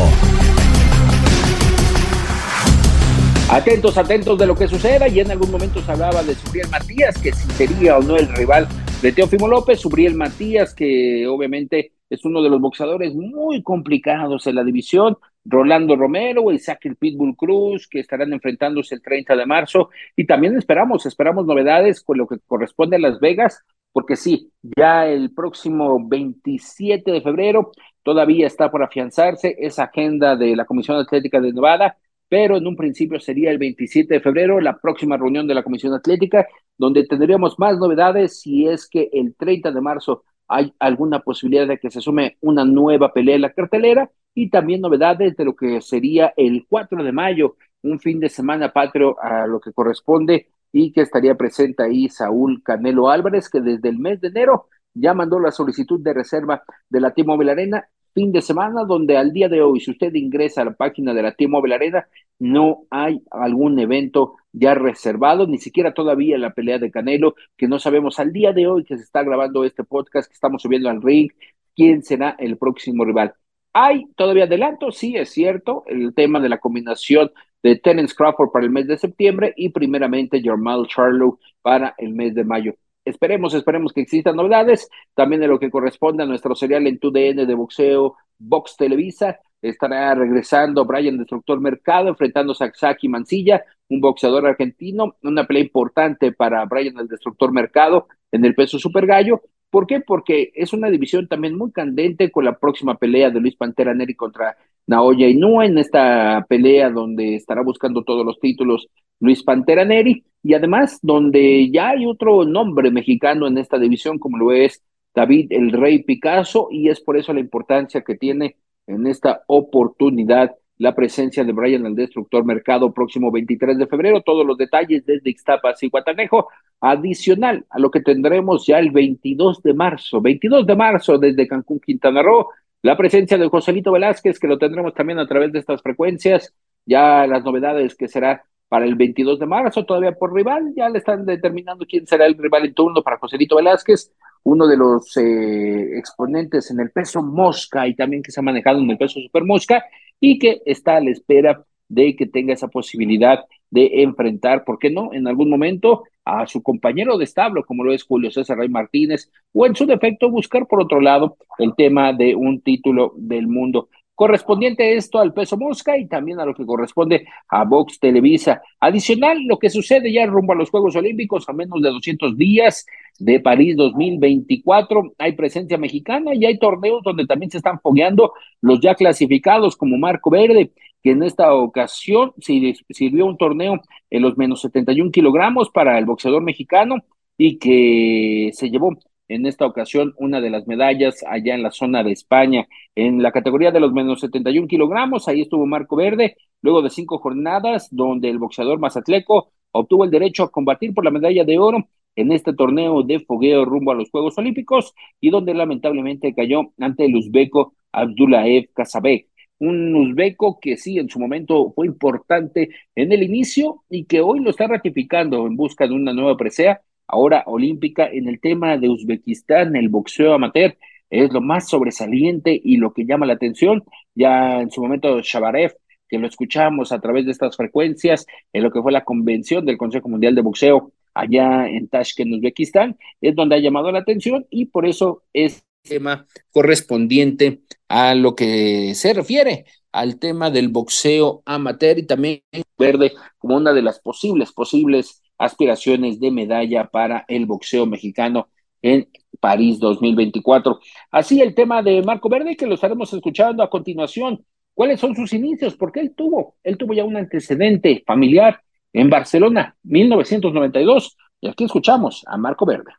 Atentos, 3.48 3.96
atentos 3.96 4.38
de 4.38 4.46
lo 4.46 4.54
que 4.54 4.68
suceda. 4.68 5.08
Y 5.08 5.20
en 5.20 5.30
algún 5.30 5.50
momento 5.50 5.80
se 5.80 5.90
hablaba 5.92 6.22
de 6.22 6.34
Subriel 6.34 6.68
Matías, 6.68 7.16
que 7.18 7.32
si 7.32 7.50
sería 7.52 7.96
o 7.96 8.02
no 8.02 8.16
el 8.16 8.28
rival 8.28 8.68
de 9.00 9.12
Teófimo 9.12 9.48
López. 9.48 9.80
Subriel 9.80 10.16
Matías, 10.16 10.74
que 10.74 11.26
obviamente 11.28 11.92
es 12.10 12.24
uno 12.24 12.42
de 12.42 12.50
los 12.50 12.60
boxeadores 12.60 13.14
muy 13.14 13.62
complicados 13.62 14.46
en 14.46 14.56
la 14.56 14.64
división. 14.64 15.16
Rolando 15.48 15.96
Romero, 15.96 16.52
Isaac 16.52 16.80
el 16.84 16.96
Pitbull 16.96 17.34
Cruz, 17.34 17.88
que 17.88 18.00
estarán 18.00 18.32
enfrentándose 18.32 18.94
el 18.94 19.02
30 19.02 19.34
de 19.34 19.46
marzo. 19.46 19.88
Y 20.14 20.26
también 20.26 20.56
esperamos, 20.56 21.06
esperamos 21.06 21.46
novedades 21.46 22.02
con 22.02 22.18
lo 22.18 22.26
que 22.26 22.38
corresponde 22.46 22.96
a 22.96 23.00
Las 23.00 23.18
Vegas, 23.18 23.64
porque 23.92 24.16
sí, 24.16 24.52
ya 24.62 25.06
el 25.08 25.32
próximo 25.32 26.06
27 26.06 27.10
de 27.10 27.22
febrero 27.22 27.72
todavía 28.02 28.46
está 28.46 28.70
por 28.70 28.82
afianzarse 28.82 29.56
esa 29.58 29.84
agenda 29.84 30.36
de 30.36 30.54
la 30.54 30.66
Comisión 30.66 30.98
Atlética 30.98 31.40
de 31.40 31.52
Nevada, 31.52 31.96
pero 32.28 32.58
en 32.58 32.66
un 32.66 32.76
principio 32.76 33.18
sería 33.18 33.50
el 33.50 33.58
27 33.58 34.14
de 34.14 34.20
febrero, 34.20 34.60
la 34.60 34.78
próxima 34.78 35.16
reunión 35.16 35.46
de 35.46 35.54
la 35.54 35.62
Comisión 35.62 35.94
Atlética, 35.94 36.46
donde 36.76 37.06
tendríamos 37.06 37.58
más 37.58 37.78
novedades 37.78 38.40
si 38.40 38.68
es 38.68 38.86
que 38.86 39.08
el 39.12 39.34
30 39.34 39.72
de 39.72 39.80
marzo 39.80 40.24
hay 40.48 40.74
alguna 40.78 41.20
posibilidad 41.20 41.66
de 41.68 41.78
que 41.78 41.90
se 41.90 42.00
sume 42.00 42.36
una 42.40 42.64
nueva 42.64 43.12
pelea 43.12 43.36
en 43.36 43.42
la 43.42 43.52
cartelera 43.52 44.10
y 44.34 44.50
también 44.50 44.80
novedades 44.80 45.36
de 45.36 45.44
lo 45.44 45.54
que 45.54 45.80
sería 45.80 46.32
el 46.36 46.66
4 46.68 47.02
de 47.04 47.12
mayo, 47.12 47.56
un 47.82 48.00
fin 48.00 48.20
de 48.20 48.28
semana 48.28 48.72
patrio 48.72 49.20
a 49.22 49.46
lo 49.46 49.60
que 49.60 49.72
corresponde 49.72 50.48
y 50.72 50.92
que 50.92 51.02
estaría 51.02 51.34
presente 51.36 51.82
ahí 51.82 52.08
Saúl 52.08 52.62
Canelo 52.62 53.08
Álvarez, 53.10 53.48
que 53.48 53.60
desde 53.60 53.88
el 53.88 53.98
mes 53.98 54.20
de 54.20 54.28
enero 54.28 54.68
ya 54.94 55.14
mandó 55.14 55.38
la 55.38 55.52
solicitud 55.52 56.00
de 56.00 56.14
reserva 56.14 56.62
de 56.88 57.00
la 57.00 57.12
T-Mobile 57.12 57.52
Arena, 57.52 57.88
fin 58.14 58.32
de 58.32 58.42
semana 58.42 58.84
donde 58.84 59.16
al 59.16 59.32
día 59.32 59.48
de 59.48 59.62
hoy, 59.62 59.80
si 59.80 59.90
usted 59.90 60.14
ingresa 60.14 60.62
a 60.62 60.66
la 60.66 60.72
página 60.72 61.14
de 61.14 61.22
la 61.22 61.32
T-Mobile 61.32 61.74
Arena, 61.74 62.08
no 62.38 62.86
hay 62.90 63.22
algún 63.30 63.78
evento 63.78 64.36
ya 64.52 64.74
reservado, 64.74 65.46
ni 65.46 65.58
siquiera 65.58 65.94
todavía 65.94 66.38
la 66.38 66.54
pelea 66.54 66.78
de 66.78 66.90
Canelo, 66.90 67.34
que 67.56 67.68
no 67.68 67.78
sabemos 67.78 68.18
al 68.18 68.32
día 68.32 68.52
de 68.52 68.66
hoy 68.66 68.84
que 68.84 68.96
se 68.96 69.04
está 69.04 69.22
grabando 69.22 69.64
este 69.64 69.84
podcast, 69.84 70.28
que 70.28 70.34
estamos 70.34 70.62
subiendo 70.62 70.88
al 70.88 71.02
ring, 71.02 71.30
quién 71.74 72.02
será 72.02 72.36
el 72.38 72.58
próximo 72.58 73.04
rival. 73.04 73.34
¿Hay 73.72 74.06
todavía 74.16 74.44
adelanto? 74.44 74.90
Sí, 74.90 75.16
es 75.16 75.30
cierto, 75.30 75.84
el 75.86 76.14
tema 76.14 76.40
de 76.40 76.48
la 76.48 76.58
combinación 76.58 77.30
de 77.62 77.76
Terence 77.76 78.14
Crawford 78.14 78.50
para 78.50 78.64
el 78.64 78.70
mes 78.70 78.86
de 78.86 78.98
septiembre 78.98 79.52
y 79.56 79.70
primeramente 79.70 80.42
Jamal 80.42 80.86
Charlo 80.88 81.38
para 81.62 81.94
el 81.98 82.14
mes 82.14 82.34
de 82.34 82.44
mayo. 82.44 82.74
Esperemos, 83.08 83.54
esperemos 83.54 83.92
que 83.92 84.02
existan 84.02 84.36
novedades, 84.36 84.88
también 85.14 85.40
de 85.40 85.48
lo 85.48 85.58
que 85.58 85.70
corresponde 85.70 86.22
a 86.22 86.26
nuestro 86.26 86.54
serial 86.54 86.86
en 86.86 86.98
TUDN 86.98 87.46
de 87.46 87.54
boxeo, 87.54 88.16
Box 88.38 88.76
Televisa, 88.76 89.40
estará 89.62 90.14
regresando 90.14 90.84
Brian 90.84 91.16
Destructor 91.16 91.58
Mercado, 91.60 92.08
enfrentándose 92.08 92.64
a 92.64 92.72
Saki 92.72 93.08
Mancilla, 93.08 93.64
un 93.88 94.00
boxeador 94.00 94.46
argentino, 94.46 95.16
una 95.22 95.46
pelea 95.46 95.62
importante 95.62 96.32
para 96.32 96.64
Brian 96.66 96.98
el 96.98 97.08
Destructor 97.08 97.50
Mercado 97.50 98.08
en 98.30 98.44
el 98.44 98.54
peso 98.54 98.78
super 98.78 99.06
gallo. 99.06 99.40
¿Por 99.70 99.86
qué? 99.86 100.00
Porque 100.00 100.52
es 100.54 100.72
una 100.72 100.90
división 100.90 101.28
también 101.28 101.56
muy 101.56 101.72
candente 101.72 102.30
con 102.30 102.44
la 102.44 102.58
próxima 102.58 102.96
pelea 102.96 103.30
de 103.30 103.40
Luis 103.40 103.56
Pantera 103.56 103.94
Neri 103.94 104.14
contra 104.14 104.56
Naoya 104.88 105.28
Inoue 105.28 105.66
en 105.66 105.78
esta 105.78 106.44
pelea 106.48 106.90
donde 106.90 107.36
estará 107.36 107.62
buscando 107.62 108.02
todos 108.02 108.24
los 108.26 108.40
títulos 108.40 108.88
Luis 109.20 109.42
Pantera 109.44 109.84
Neri 109.84 110.24
y 110.42 110.54
además 110.54 110.98
donde 111.02 111.70
ya 111.70 111.90
hay 111.90 112.06
otro 112.06 112.44
nombre 112.44 112.90
mexicano 112.90 113.46
en 113.46 113.58
esta 113.58 113.78
división 113.78 114.18
como 114.18 114.38
lo 114.38 114.52
es 114.52 114.82
David 115.14 115.48
el 115.50 115.72
Rey 115.72 116.02
Picasso 116.02 116.68
y 116.70 116.88
es 116.88 117.00
por 117.00 117.18
eso 117.18 117.32
la 117.32 117.40
importancia 117.40 118.00
que 118.00 118.16
tiene 118.16 118.56
en 118.86 119.06
esta 119.06 119.42
oportunidad 119.46 120.56
la 120.78 120.94
presencia 120.94 121.44
de 121.44 121.52
Brian 121.52 121.84
el 121.84 121.94
Destructor 121.94 122.44
Mercado 122.44 122.92
próximo 122.92 123.30
23 123.30 123.78
de 123.78 123.86
febrero. 123.86 124.22
Todos 124.22 124.46
los 124.46 124.56
detalles 124.56 125.04
desde 125.04 125.30
Ixtapas 125.30 125.82
y 125.82 125.88
Guatanejo, 125.88 126.48
adicional 126.80 127.66
a 127.68 127.78
lo 127.78 127.90
que 127.90 128.00
tendremos 128.00 128.66
ya 128.66 128.78
el 128.78 128.90
22 128.90 129.62
de 129.62 129.74
marzo. 129.74 130.20
22 130.20 130.66
de 130.66 130.76
marzo 130.76 131.18
desde 131.18 131.48
Cancún, 131.48 131.80
Quintana 131.80 132.22
Roo, 132.22 132.48
la 132.82 132.96
presencia 132.96 133.38
de 133.38 133.48
Joselito 133.48 133.92
Velázquez, 133.92 134.38
que 134.38 134.46
lo 134.46 134.58
tendremos 134.58 134.94
también 134.94 135.18
a 135.18 135.26
través 135.26 135.52
de 135.52 135.58
estas 135.58 135.82
frecuencias, 135.82 136.54
ya 136.86 137.26
las 137.26 137.44
novedades 137.44 137.94
que 137.94 138.08
será 138.08 138.44
para 138.68 138.84
el 138.84 138.94
22 138.94 139.38
de 139.38 139.46
marzo, 139.46 139.84
todavía 139.84 140.12
por 140.12 140.34
rival, 140.34 140.72
ya 140.76 140.88
le 140.88 140.98
están 140.98 141.24
determinando 141.24 141.86
quién 141.86 142.06
será 142.06 142.26
el 142.26 142.36
rival 142.36 142.66
en 142.66 142.74
turno 142.74 143.02
para 143.02 143.18
Joselito 143.18 143.56
Velázquez, 143.56 144.12
uno 144.44 144.66
de 144.66 144.76
los 144.76 145.16
eh, 145.16 145.98
exponentes 145.98 146.70
en 146.70 146.80
el 146.80 146.90
peso 146.90 147.22
mosca 147.22 147.86
y 147.86 147.94
también 147.94 148.22
que 148.22 148.30
se 148.30 148.40
ha 148.40 148.42
manejado 148.42 148.78
en 148.80 148.90
el 148.90 148.98
peso 148.98 149.20
super 149.20 149.44
mosca 149.44 149.84
y 150.20 150.38
que 150.38 150.62
está 150.64 150.96
a 150.96 151.00
la 151.00 151.10
espera 151.10 151.64
de 151.88 152.16
que 152.16 152.26
tenga 152.26 152.52
esa 152.52 152.68
posibilidad 152.68 153.44
de 153.70 154.02
enfrentar, 154.02 154.64
¿por 154.64 154.78
qué 154.78 154.90
no?, 154.90 155.12
en 155.12 155.26
algún 155.26 155.50
momento 155.50 156.04
a 156.24 156.46
su 156.46 156.62
compañero 156.62 157.16
de 157.16 157.24
establo, 157.24 157.64
como 157.64 157.84
lo 157.84 157.92
es 157.92 158.04
Julio 158.04 158.30
César 158.30 158.58
Rey 158.58 158.68
Martínez, 158.68 159.30
o 159.52 159.66
en 159.66 159.74
su 159.74 159.86
defecto 159.86 160.30
buscar 160.30 160.66
por 160.66 160.82
otro 160.82 161.00
lado 161.00 161.36
el 161.58 161.74
tema 161.74 162.12
de 162.12 162.34
un 162.34 162.60
título 162.60 163.14
del 163.16 163.46
mundo. 163.46 163.88
Correspondiente 164.18 164.96
esto 164.96 165.20
al 165.20 165.32
peso 165.32 165.56
mosca 165.56 165.96
y 165.96 166.08
también 166.08 166.40
a 166.40 166.44
lo 166.44 166.52
que 166.52 166.66
corresponde 166.66 167.28
a 167.48 167.64
Vox 167.64 168.00
Televisa. 168.00 168.60
Adicional, 168.80 169.38
lo 169.46 169.60
que 169.60 169.70
sucede 169.70 170.12
ya 170.12 170.26
rumbo 170.26 170.54
a 170.54 170.56
los 170.56 170.70
Juegos 170.70 170.96
Olímpicos 170.96 171.48
a 171.48 171.52
menos 171.52 171.80
de 171.80 171.88
200 171.88 172.36
días 172.36 172.84
de 173.20 173.38
París 173.38 173.76
2024. 173.76 175.14
Hay 175.18 175.32
presencia 175.34 175.78
mexicana 175.78 176.34
y 176.34 176.44
hay 176.46 176.58
torneos 176.58 177.04
donde 177.04 177.26
también 177.26 177.52
se 177.52 177.58
están 177.58 177.78
fogueando 177.78 178.32
los 178.60 178.80
ya 178.80 178.96
clasificados 178.96 179.76
como 179.76 179.96
Marco 179.98 180.30
Verde, 180.30 180.72
que 181.02 181.10
en 181.12 181.22
esta 181.22 181.54
ocasión 181.54 182.32
sirvió 182.38 183.26
un 183.26 183.36
torneo 183.36 183.80
en 184.10 184.22
los 184.22 184.36
menos 184.36 184.60
71 184.62 185.10
kilogramos 185.10 185.70
para 185.70 185.98
el 185.98 186.06
boxeador 186.06 186.42
mexicano 186.42 186.96
y 187.36 187.58
que 187.58 188.50
se 188.52 188.70
llevó 188.70 188.96
en 189.28 189.46
esta 189.46 189.66
ocasión 189.66 190.14
una 190.16 190.40
de 190.40 190.50
las 190.50 190.66
medallas 190.66 191.24
allá 191.28 191.54
en 191.54 191.62
la 191.62 191.70
zona 191.70 192.02
de 192.02 192.12
España. 192.12 192.66
En 192.94 193.22
la 193.22 193.32
categoría 193.32 193.70
de 193.70 193.80
los 193.80 193.92
menos 193.92 194.20
71 194.20 194.66
kilogramos, 194.66 195.28
ahí 195.28 195.42
estuvo 195.42 195.66
Marco 195.66 195.96
Verde, 195.96 196.36
luego 196.62 196.82
de 196.82 196.90
cinco 196.90 197.18
jornadas, 197.18 197.88
donde 197.90 198.30
el 198.30 198.38
boxeador 198.38 198.78
mazatleco 198.78 199.52
obtuvo 199.72 200.04
el 200.04 200.10
derecho 200.10 200.44
a 200.44 200.50
combatir 200.50 200.94
por 200.94 201.04
la 201.04 201.10
medalla 201.10 201.44
de 201.44 201.58
oro 201.58 201.88
en 202.16 202.32
este 202.32 202.52
torneo 202.52 203.02
de 203.02 203.20
fogueo 203.20 203.64
rumbo 203.64 203.92
a 203.92 203.94
los 203.94 204.10
Juegos 204.10 204.36
Olímpicos 204.38 204.94
y 205.20 205.30
donde 205.30 205.54
lamentablemente 205.54 206.34
cayó 206.34 206.72
ante 206.78 207.04
el 207.04 207.14
uzbeco 207.14 207.74
Abdullaev 207.92 208.70
Kasabek 208.74 209.27
un 209.58 209.94
uzbeco 209.94 210.58
que 210.60 210.76
sí, 210.76 210.98
en 210.98 211.08
su 211.08 211.18
momento 211.18 211.72
fue 211.74 211.86
importante 211.86 212.70
en 212.94 213.12
el 213.12 213.22
inicio 213.22 213.84
y 213.88 214.04
que 214.04 214.20
hoy 214.20 214.40
lo 214.40 214.50
está 214.50 214.66
ratificando 214.66 215.46
en 215.46 215.56
busca 215.56 215.86
de 215.86 215.94
una 215.94 216.12
nueva 216.12 216.36
presea, 216.36 216.80
ahora 217.06 217.44
olímpica, 217.46 218.06
en 218.06 218.28
el 218.28 218.40
tema 218.40 218.76
de 218.76 218.88
Uzbekistán, 218.88 219.74
el 219.76 219.88
boxeo 219.88 220.34
amateur, 220.34 220.76
es 221.10 221.32
lo 221.32 221.40
más 221.40 221.68
sobresaliente 221.68 222.60
y 222.62 222.76
lo 222.76 222.92
que 222.92 223.06
llama 223.06 223.26
la 223.26 223.32
atención. 223.34 223.82
Ya 224.14 224.60
en 224.60 224.70
su 224.70 224.82
momento 224.82 225.20
Shabarev, 225.20 225.74
que 226.08 226.18
lo 226.18 226.26
escuchamos 226.26 226.92
a 226.92 227.00
través 227.00 227.24
de 227.26 227.32
estas 227.32 227.56
frecuencias, 227.56 228.26
en 228.52 228.62
lo 228.62 228.70
que 228.70 228.82
fue 228.82 228.92
la 228.92 229.04
convención 229.04 229.64
del 229.64 229.78
Consejo 229.78 230.08
Mundial 230.08 230.34
de 230.34 230.42
Boxeo 230.42 230.92
allá 231.14 231.68
en 231.68 231.88
Tashkent, 231.88 232.32
Uzbekistán, 232.32 232.96
es 233.20 233.34
donde 233.34 233.56
ha 233.56 233.58
llamado 233.58 233.90
la 233.90 234.00
atención 234.00 234.46
y 234.50 234.66
por 234.66 234.86
eso 234.86 235.24
es 235.32 235.64
tema 235.82 236.26
correspondiente 236.50 237.62
a 237.88 238.14
lo 238.14 238.34
que 238.34 238.94
se 238.94 239.12
refiere 239.14 239.66
al 239.92 240.18
tema 240.18 240.50
del 240.50 240.68
boxeo 240.68 241.42
amateur 241.46 241.98
y 241.98 242.06
también 242.06 242.42
verde 242.78 243.12
como 243.38 243.56
una 243.56 243.72
de 243.72 243.82
las 243.82 244.00
posibles, 244.00 244.52
posibles 244.52 245.22
aspiraciones 245.38 246.20
de 246.20 246.30
medalla 246.30 246.88
para 246.88 247.24
el 247.28 247.46
boxeo 247.46 247.86
mexicano 247.86 248.48
en 248.82 249.08
París 249.40 249.78
2024. 249.78 250.78
Así 251.10 251.40
el 251.40 251.54
tema 251.54 251.82
de 251.82 252.02
Marco 252.02 252.28
Verde 252.28 252.56
que 252.56 252.66
lo 252.66 252.74
estaremos 252.74 253.12
escuchando 253.12 253.62
a 253.62 253.70
continuación. 253.70 254.44
¿Cuáles 254.74 255.00
son 255.00 255.16
sus 255.16 255.32
inicios? 255.32 255.74
Porque 255.76 256.00
él 256.00 256.14
tuvo, 256.14 256.56
él 256.62 256.76
tuvo 256.76 256.94
ya 256.94 257.04
un 257.04 257.16
antecedente 257.16 258.04
familiar 258.06 258.62
en 258.92 259.10
Barcelona, 259.10 259.76
1992. 259.82 261.16
Y 261.40 261.48
aquí 261.48 261.64
escuchamos 261.64 262.24
a 262.26 262.36
Marco 262.36 262.66
Verde. 262.66 262.92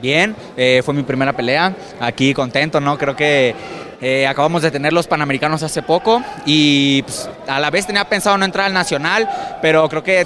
Bien, 0.00 0.36
eh, 0.56 0.80
fue 0.84 0.94
mi 0.94 1.02
primera 1.02 1.32
pelea, 1.32 1.74
aquí 2.00 2.32
contento, 2.32 2.80
¿no? 2.80 2.96
Creo 2.96 3.16
que 3.16 3.54
eh, 4.00 4.28
acabamos 4.28 4.62
de 4.62 4.70
tener 4.70 4.92
los 4.92 5.08
Panamericanos 5.08 5.64
hace 5.64 5.82
poco 5.82 6.22
y 6.46 7.02
pues, 7.02 7.28
a 7.48 7.58
la 7.58 7.70
vez 7.70 7.86
tenía 7.86 8.04
pensado 8.04 8.38
no 8.38 8.44
entrar 8.44 8.66
al 8.66 8.72
Nacional, 8.72 9.28
pero 9.60 9.88
creo 9.88 10.04
que 10.04 10.24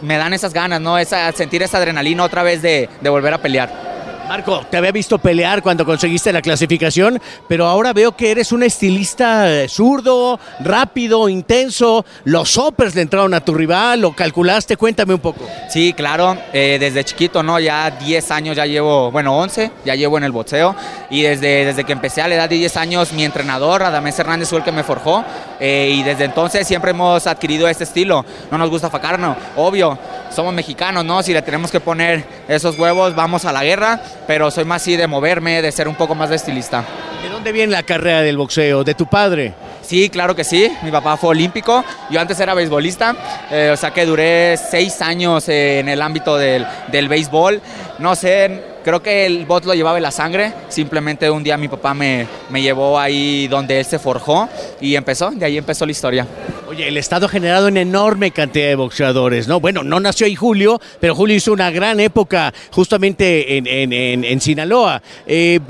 me 0.00 0.16
dan 0.16 0.32
esas 0.32 0.52
ganas, 0.52 0.80
¿no? 0.80 0.96
Esa, 0.96 1.32
sentir 1.32 1.62
esa 1.62 1.78
adrenalina 1.78 2.22
otra 2.22 2.44
vez 2.44 2.62
de, 2.62 2.88
de 3.00 3.10
volver 3.10 3.34
a 3.34 3.38
pelear. 3.38 3.83
Marco, 4.28 4.64
te 4.70 4.78
había 4.78 4.90
visto 4.90 5.18
pelear 5.18 5.62
cuando 5.62 5.84
conseguiste 5.84 6.32
la 6.32 6.40
clasificación, 6.40 7.20
pero 7.46 7.66
ahora 7.66 7.92
veo 7.92 8.16
que 8.16 8.30
eres 8.30 8.52
un 8.52 8.62
estilista 8.62 9.50
eh, 9.50 9.68
zurdo, 9.68 10.40
rápido, 10.60 11.28
intenso. 11.28 12.04
Los 12.24 12.50
soppers 12.50 12.94
le 12.94 13.02
entraron 13.02 13.34
a 13.34 13.40
tu 13.40 13.54
rival, 13.54 14.00
lo 14.00 14.16
calculaste, 14.16 14.78
cuéntame 14.78 15.14
un 15.14 15.20
poco. 15.20 15.46
Sí, 15.68 15.92
claro, 15.92 16.38
eh, 16.52 16.78
desde 16.80 17.04
chiquito, 17.04 17.42
¿no? 17.42 17.60
Ya 17.60 17.90
10 17.90 18.30
años 18.30 18.56
ya 18.56 18.64
llevo, 18.64 19.10
bueno, 19.10 19.36
11, 19.36 19.70
ya 19.84 19.94
llevo 19.94 20.16
en 20.16 20.24
el 20.24 20.32
boxeo. 20.32 20.74
Y 21.10 21.22
desde, 21.22 21.66
desde 21.66 21.84
que 21.84 21.92
empecé 21.92 22.22
a 22.22 22.28
la 22.28 22.36
edad 22.36 22.48
de 22.48 22.56
10 22.56 22.76
años, 22.78 23.12
mi 23.12 23.24
entrenador, 23.24 23.82
Adamés 23.82 24.18
Hernández, 24.18 24.48
fue 24.48 24.58
el 24.58 24.64
que 24.64 24.72
me 24.72 24.84
forjó. 24.84 25.22
Eh, 25.60 25.92
y 25.96 26.02
desde 26.02 26.24
entonces 26.24 26.66
siempre 26.66 26.92
hemos 26.92 27.26
adquirido 27.26 27.68
este 27.68 27.84
estilo. 27.84 28.24
No 28.50 28.56
nos 28.56 28.70
gusta 28.70 28.88
facarnos, 28.88 29.36
obvio 29.56 29.98
somos 30.34 30.52
mexicanos, 30.52 31.04
¿no? 31.04 31.22
Si 31.22 31.32
le 31.32 31.42
tenemos 31.42 31.70
que 31.70 31.80
poner 31.80 32.24
esos 32.48 32.78
huevos, 32.78 33.14
vamos 33.14 33.44
a 33.44 33.52
la 33.52 33.62
guerra, 33.62 34.00
pero 34.26 34.50
soy 34.50 34.64
más 34.64 34.82
así 34.82 34.96
de 34.96 35.06
moverme, 35.06 35.62
de 35.62 35.72
ser 35.72 35.88
un 35.88 35.94
poco 35.94 36.14
más 36.14 36.30
de 36.30 36.36
estilista. 36.36 36.84
¿De 37.22 37.28
dónde 37.28 37.52
viene 37.52 37.72
la 37.72 37.82
carrera 37.82 38.20
del 38.20 38.36
boxeo? 38.36 38.84
¿De 38.84 38.94
tu 38.94 39.06
padre? 39.06 39.54
Sí, 39.82 40.08
claro 40.08 40.34
que 40.34 40.44
sí. 40.44 40.70
Mi 40.82 40.90
papá 40.90 41.16
fue 41.16 41.30
olímpico. 41.30 41.84
Yo 42.10 42.20
antes 42.20 42.38
era 42.40 42.54
beisbolista, 42.54 43.14
eh, 43.50 43.70
o 43.72 43.76
sea 43.76 43.92
que 43.92 44.06
duré 44.06 44.56
seis 44.56 45.00
años 45.02 45.48
en 45.48 45.88
el 45.88 46.00
ámbito 46.00 46.36
del, 46.36 46.66
del 46.88 47.08
béisbol. 47.08 47.60
No 47.98 48.16
sé, 48.16 48.62
creo 48.82 49.02
que 49.02 49.26
el 49.26 49.46
bot 49.46 49.64
lo 49.64 49.74
llevaba 49.74 49.98
en 49.98 50.02
la 50.02 50.10
sangre. 50.10 50.52
Simplemente 50.68 51.30
un 51.30 51.42
día 51.42 51.56
mi 51.56 51.68
papá 51.68 51.94
me, 51.94 52.26
me 52.50 52.62
llevó 52.62 52.98
ahí 52.98 53.46
donde 53.48 53.78
él 53.78 53.84
se 53.84 53.98
forjó 53.98 54.48
y 54.80 54.96
empezó, 54.96 55.30
de 55.30 55.44
ahí 55.44 55.58
empezó 55.58 55.84
la 55.86 55.92
historia. 55.92 56.26
Oye, 56.74 56.88
el 56.88 56.96
Estado 56.96 57.26
ha 57.26 57.28
generado 57.28 57.68
una 57.68 57.82
enorme 57.82 58.32
cantidad 58.32 58.66
de 58.66 58.74
boxeadores, 58.74 59.46
¿no? 59.46 59.60
Bueno, 59.60 59.84
no 59.84 60.00
nació 60.00 60.26
ahí 60.26 60.34
Julio, 60.34 60.80
pero 60.98 61.14
Julio 61.14 61.36
hizo 61.36 61.52
una 61.52 61.70
gran 61.70 62.00
época 62.00 62.52
justamente 62.72 63.56
en, 63.56 63.68
en, 63.68 64.24
en, 64.24 64.40
Sinaloa. 64.40 65.00
Eh, 65.24 65.60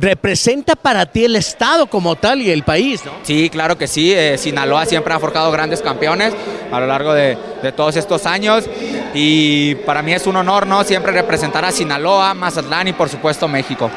¿Representa 0.00 0.74
para 0.74 1.06
ti 1.06 1.24
el 1.24 1.36
Estado 1.36 1.86
como 1.86 2.16
tal 2.16 2.42
y 2.42 2.50
el 2.50 2.64
país, 2.64 3.04
no? 3.04 3.12
Sí, 3.22 3.48
claro 3.48 3.78
que 3.78 3.86
sí. 3.86 4.12
Eh, 4.12 4.36
Sinaloa 4.38 4.86
siempre 4.86 5.14
ha 5.14 5.20
forjado 5.20 5.52
grandes 5.52 5.82
campeones 5.82 6.34
a 6.72 6.80
lo 6.80 6.88
largo 6.88 7.14
de, 7.14 7.38
de 7.62 7.70
todos 7.70 7.94
estos 7.94 8.26
años 8.26 8.68
y 9.14 9.76
para 9.86 10.02
mí 10.02 10.14
es 10.14 10.26
un 10.26 10.34
honor, 10.34 10.66
¿no? 10.66 10.82
Siempre 10.82 11.12
representar 11.12 11.64
a 11.64 11.70
Sinaloa, 11.70 12.34
Mazatlán 12.34 12.88
y 12.88 12.92
por 12.92 13.08
supuesto 13.08 13.46
México. 13.46 13.88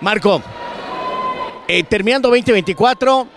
Marco, 0.00 0.40
eh, 1.66 1.84
terminando 1.84 2.30
2024, 2.30 3.28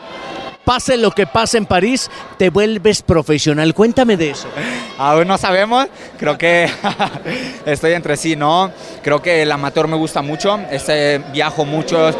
pase 0.63 0.97
lo 0.97 1.11
que 1.11 1.27
pase 1.27 1.57
en 1.57 1.65
París, 1.65 2.09
te 2.37 2.49
vuelves 2.49 3.01
profesional. 3.01 3.73
Cuéntame 3.73 4.17
de 4.17 4.31
eso. 4.31 4.47
Aún 4.97 5.27
no 5.27 5.37
sabemos, 5.37 5.87
creo 6.17 6.37
que 6.37 6.69
estoy 7.65 7.93
entre 7.93 8.17
sí, 8.17 8.35
¿no? 8.35 8.71
Creo 9.03 9.21
que 9.21 9.41
el 9.41 9.51
amateur 9.51 9.87
me 9.87 9.97
gusta 9.97 10.21
mucho, 10.21 10.59
este, 10.69 11.19
viajo 11.31 11.65
mucho, 11.65 12.11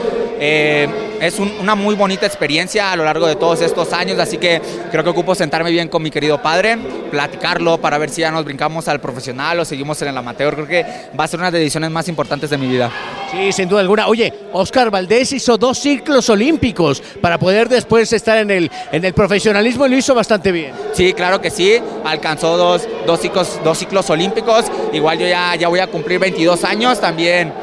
eh, 0.44 0.88
es 1.22 1.38
una 1.38 1.76
muy 1.76 1.94
bonita 1.94 2.26
experiencia 2.26 2.92
a 2.92 2.96
lo 2.96 3.06
largo 3.06 3.28
de 3.28 3.36
todos 3.36 3.62
estos 3.62 3.94
años, 3.94 4.18
así 4.18 4.40
que 4.40 4.60
creo 4.90 5.04
que 5.04 5.12
ocupo 5.12 5.36
sentarme 5.36 5.70
bien 5.70 5.88
con 5.88 6.02
mi 6.02 6.10
querido 6.10 6.42
padre, 6.42 6.80
platicarlo 7.12 7.78
para 7.78 8.00
ver 8.00 8.10
si 8.10 8.22
ya 8.22 8.32
nos 8.32 8.44
brincamos 8.44 8.88
al 8.88 9.00
profesional 9.00 9.60
o 9.60 9.66
seguimos 9.66 10.02
en 10.02 10.08
el 10.08 10.18
amateur. 10.18 10.56
Creo 10.56 10.68
que 10.68 10.86
va 11.18 11.26
a 11.26 11.28
ser 11.28 11.40
una 11.40 11.52
de 11.52 11.60
las 11.60 11.62
decisiones 11.62 11.92
más 11.92 12.08
importantes 12.08 12.50
de 12.50 12.58
mi 12.58 12.66
vida. 12.66 12.90
Sí, 13.30 13.52
sin 13.52 13.70
duda 13.70 13.82
alguna. 13.82 14.08
Oye, 14.08 14.34
Oscar 14.52 14.90
Valdés 14.90 15.32
hizo 15.32 15.60
dos 15.60 15.78
ciclos 15.78 16.28
olímpicos 16.28 17.04
para 17.22 17.38
poder 17.38 17.70
después 17.70 18.12
estar 18.12 18.40
en 18.40 18.50
el, 18.50 18.72
en 18.92 19.06
el 19.06 19.14
profesionalismo 19.14 19.86
y 19.86 19.90
lo 19.92 19.98
hizo 19.98 20.16
bastante 20.16 20.52
bien. 20.52 20.74
Sí, 20.94 21.14
claro 21.14 21.40
que 21.40 21.52
sí. 21.52 21.78
Alcanzó 22.04 22.58
dos, 22.58 22.88
dos, 23.06 23.22
ciclos, 23.22 23.60
dos 23.64 23.78
ciclos 23.78 24.10
olímpicos. 24.10 24.66
Igual 24.92 25.20
yo 25.20 25.28
ya, 25.28 25.56
ya 25.56 25.68
voy 25.68 25.82
a 25.82 25.86
cumplir 25.86 26.20
22 26.20 26.64
años 26.64 27.00
también 27.00 27.54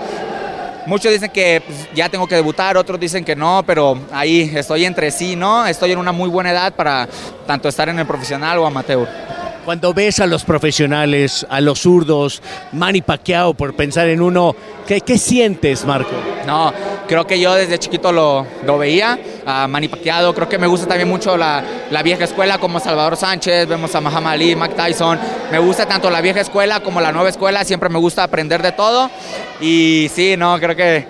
Muchos 0.89 1.13
dicen 1.13 1.29
que 1.29 1.63
pues, 1.67 1.87
ya 1.95 2.09
tengo 2.09 2.27
que 2.27 2.35
debutar, 2.35 2.79
otros 2.79 2.99
dicen 2.99 3.23
que 3.23 3.37
no, 3.37 3.63
pero 3.67 4.01
ahí 4.11 4.51
estoy 4.55 4.87
entre 4.87 5.11
sí, 5.11 5.37
¿no? 5.37 5.67
Estoy 5.67 5.93
en 5.93 5.99
una 5.99 6.13
muy 6.13 6.31
buena 6.31 6.51
edad 6.51 6.73
para 6.75 7.07
tanto 7.47 7.69
estar 7.69 7.91
en 7.91 7.99
el 7.99 8.07
profesional 8.07 8.57
o 8.57 8.67
amateur. 8.67 9.07
Cuando 9.69 9.93
ves 9.93 10.19
a 10.21 10.27
los 10.27 10.45
profesionales, 10.45 11.47
a 11.51 11.61
los 11.61 11.81
zurdos, 11.81 12.41
Manny 12.73 13.03
Pacquiao, 13.03 13.53
por 13.53 13.77
pensar 13.77 14.09
en 14.09 14.23
uno, 14.23 14.57
¿qué, 14.87 15.19
sientes, 15.19 15.85
Marco? 15.85 16.13
No, 16.47 16.73
creo 17.07 17.27
que 17.27 17.39
yo 17.39 17.53
desde 17.53 17.79
chiquito 17.79 18.11
lo, 18.11 18.47
lo 18.65 18.79
veía, 18.79 19.19
a 19.45 19.69
Manny 19.69 19.89
Pacquiao, 19.89 20.35
creo 20.35 20.49
que 20.49 20.57
me 20.57 20.67
gusta 20.67 20.87
también 20.87 21.07
mucho 21.07 21.37
la, 21.37 21.63
la, 21.91 22.03
vieja 22.03 22.25
escuela 22.25 22.57
como 22.57 22.81
Salvador 22.81 23.19
Sánchez, 23.19 23.69
vemos 23.69 23.95
a 23.95 24.01
Muhammad 24.01 24.33
Ali, 24.33 24.57
Mike 24.57 24.75
Tyson, 24.75 25.19
me 25.53 25.59
gusta 25.59 25.85
tanto 25.85 26.09
la 26.09 26.23
vieja 26.23 26.41
escuela 26.41 26.81
como 26.81 27.03
la 27.03 27.13
nueva 27.13 27.29
escuela, 27.29 27.63
siempre 27.63 27.91
me 27.91 27.99
gusta 27.99 28.23
aprender 28.23 28.63
de 28.63 28.73
todo. 28.73 29.11
Y 29.61 30.11
sí, 30.15 30.35
no, 30.39 30.59
creo 30.59 30.77
que 30.77 31.05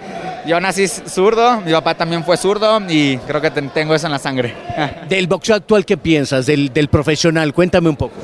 yo 0.49 0.59
nací 0.61 0.89
zurdo, 0.89 1.61
mi 1.61 1.73
papá 1.73 1.95
también 1.95 2.25
fue 2.25 2.39
zurdo 2.39 2.81
y 2.89 3.19
creo 3.19 3.39
que 3.43 3.51
tengo 3.51 3.95
eso 3.95 4.07
en 4.07 4.13
la 4.13 4.19
sangre. 4.19 4.55
Del 5.09 5.27
boxeo 5.27 5.55
actual, 5.55 5.85
¿qué 5.85 5.99
piensas? 5.99 6.47
Del, 6.47 6.73
del 6.73 6.89
profesional, 6.89 7.53
cuéntame 7.53 7.91
un 7.91 7.97
poco. 7.97 8.15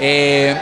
Eh, 0.00 0.56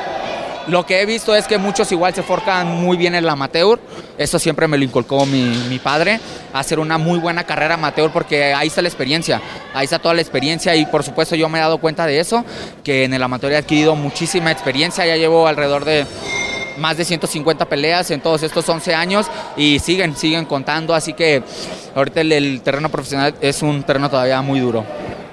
lo 0.66 0.84
que 0.84 1.00
he 1.00 1.06
visto 1.06 1.32
es 1.36 1.46
que 1.46 1.56
muchos 1.56 1.92
igual 1.92 2.14
se 2.14 2.24
forcan 2.24 2.66
muy 2.66 2.96
bien 2.96 3.14
en 3.14 3.22
el 3.22 3.30
amateur. 3.30 3.78
Eso 4.18 4.40
siempre 4.40 4.66
me 4.66 4.76
lo 4.76 4.82
inculcó 4.82 5.24
mi, 5.24 5.44
mi, 5.68 5.78
padre. 5.78 6.18
Hacer 6.52 6.80
una 6.80 6.98
muy 6.98 7.20
buena 7.20 7.44
carrera 7.44 7.74
amateur 7.74 8.10
porque 8.10 8.52
ahí 8.52 8.66
está 8.66 8.82
la 8.82 8.88
experiencia. 8.88 9.40
Ahí 9.72 9.84
está 9.84 10.00
toda 10.00 10.14
la 10.14 10.20
experiencia 10.20 10.74
y 10.74 10.84
por 10.86 11.04
supuesto 11.04 11.36
yo 11.36 11.48
me 11.48 11.58
he 11.58 11.60
dado 11.60 11.78
cuenta 11.78 12.06
de 12.06 12.18
eso. 12.18 12.44
Que 12.82 13.04
en 13.04 13.14
el 13.14 13.22
amateur 13.22 13.52
he 13.52 13.56
adquirido 13.56 13.94
muchísima 13.94 14.50
experiencia. 14.50 15.06
Ya 15.06 15.16
llevo 15.16 15.46
alrededor 15.46 15.84
de 15.84 16.06
más 16.78 16.96
de 16.96 17.04
150 17.04 17.64
peleas 17.66 18.10
en 18.10 18.20
todos 18.20 18.42
estos 18.42 18.68
11 18.68 18.94
años 18.94 19.26
y 19.56 19.78
siguen, 19.78 20.16
siguen 20.16 20.44
contando. 20.44 20.94
Así 20.94 21.12
que 21.12 21.42
ahorita 21.94 22.20
el, 22.20 22.32
el 22.32 22.60
terreno 22.62 22.88
profesional 22.88 23.34
es 23.40 23.62
un 23.62 23.82
terreno 23.82 24.10
todavía 24.10 24.40
muy 24.42 24.60
duro. 24.60 24.84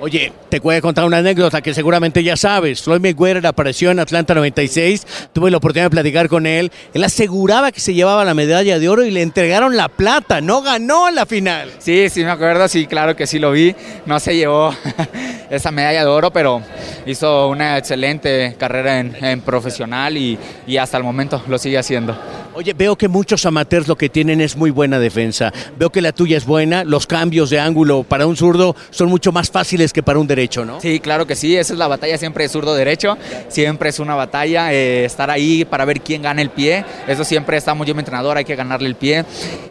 Oye, 0.03 0.33
te 0.49 0.59
voy 0.59 0.73
a 0.73 0.81
contar 0.81 1.05
una 1.05 1.17
anécdota 1.17 1.61
que 1.61 1.75
seguramente 1.75 2.23
ya 2.23 2.35
sabes. 2.35 2.81
Floyd 2.81 3.01
Mayweather 3.01 3.45
apareció 3.45 3.91
en 3.91 3.99
Atlanta 3.99 4.33
96, 4.33 5.29
tuve 5.31 5.51
la 5.51 5.57
oportunidad 5.57 5.85
de 5.85 5.89
platicar 5.91 6.27
con 6.27 6.47
él. 6.47 6.71
Él 6.95 7.03
aseguraba 7.03 7.71
que 7.71 7.79
se 7.79 7.93
llevaba 7.93 8.25
la 8.25 8.33
medalla 8.33 8.79
de 8.79 8.89
oro 8.89 9.03
y 9.03 9.11
le 9.11 9.21
entregaron 9.21 9.77
la 9.77 9.89
plata, 9.89 10.41
no 10.41 10.63
ganó 10.63 11.11
la 11.11 11.27
final. 11.27 11.71
Sí, 11.77 12.09
sí, 12.09 12.23
me 12.23 12.31
acuerdo, 12.31 12.67
sí, 12.67 12.87
claro 12.87 13.15
que 13.15 13.27
sí 13.27 13.37
lo 13.37 13.51
vi. 13.51 13.75
No 14.07 14.19
se 14.19 14.35
llevó 14.35 14.73
esa 15.51 15.69
medalla 15.69 15.99
de 15.99 16.07
oro, 16.07 16.33
pero 16.33 16.63
hizo 17.05 17.49
una 17.49 17.77
excelente 17.77 18.55
carrera 18.57 18.97
en, 18.97 19.23
en 19.23 19.41
profesional 19.41 20.17
y 20.17 20.39
hasta 20.79 20.97
el 20.97 21.03
momento 21.03 21.43
lo 21.47 21.59
sigue 21.59 21.77
haciendo. 21.77 22.17
Oye, 22.53 22.73
veo 22.73 22.97
que 22.97 23.07
muchos 23.07 23.45
amateurs 23.45 23.87
lo 23.87 23.95
que 23.95 24.09
tienen 24.09 24.41
es 24.41 24.57
muy 24.57 24.71
buena 24.71 24.99
defensa. 24.99 25.53
Veo 25.77 25.89
que 25.89 26.01
la 26.01 26.11
tuya 26.11 26.35
es 26.35 26.45
buena, 26.45 26.83
los 26.83 27.07
cambios 27.07 27.49
de 27.49 27.61
ángulo 27.61 28.03
para 28.03 28.27
un 28.27 28.35
zurdo 28.35 28.75
son 28.89 29.07
mucho 29.07 29.31
más 29.31 29.49
fáciles 29.49 29.93
que 29.93 30.03
para 30.03 30.19
un 30.19 30.27
derecho, 30.27 30.65
¿no? 30.65 30.81
Sí, 30.81 30.99
claro 30.99 31.25
que 31.25 31.35
sí, 31.35 31.55
esa 31.55 31.71
es 31.71 31.79
la 31.79 31.87
batalla 31.87 32.17
siempre 32.17 32.43
de 32.43 32.49
zurdo-derecho, 32.49 33.17
siempre 33.47 33.89
es 33.89 33.99
una 33.99 34.15
batalla, 34.15 34.73
eh, 34.73 35.05
estar 35.05 35.29
ahí 35.29 35.63
para 35.63 35.85
ver 35.85 36.01
quién 36.01 36.21
gana 36.21 36.41
el 36.41 36.49
pie, 36.49 36.83
eso 37.07 37.23
siempre 37.23 37.55
estamos 37.55 37.87
yo 37.87 37.95
mi 37.95 37.99
entrenador, 37.99 38.35
hay 38.35 38.45
que 38.45 38.55
ganarle 38.57 38.89
el 38.89 38.95
pie 38.95 39.23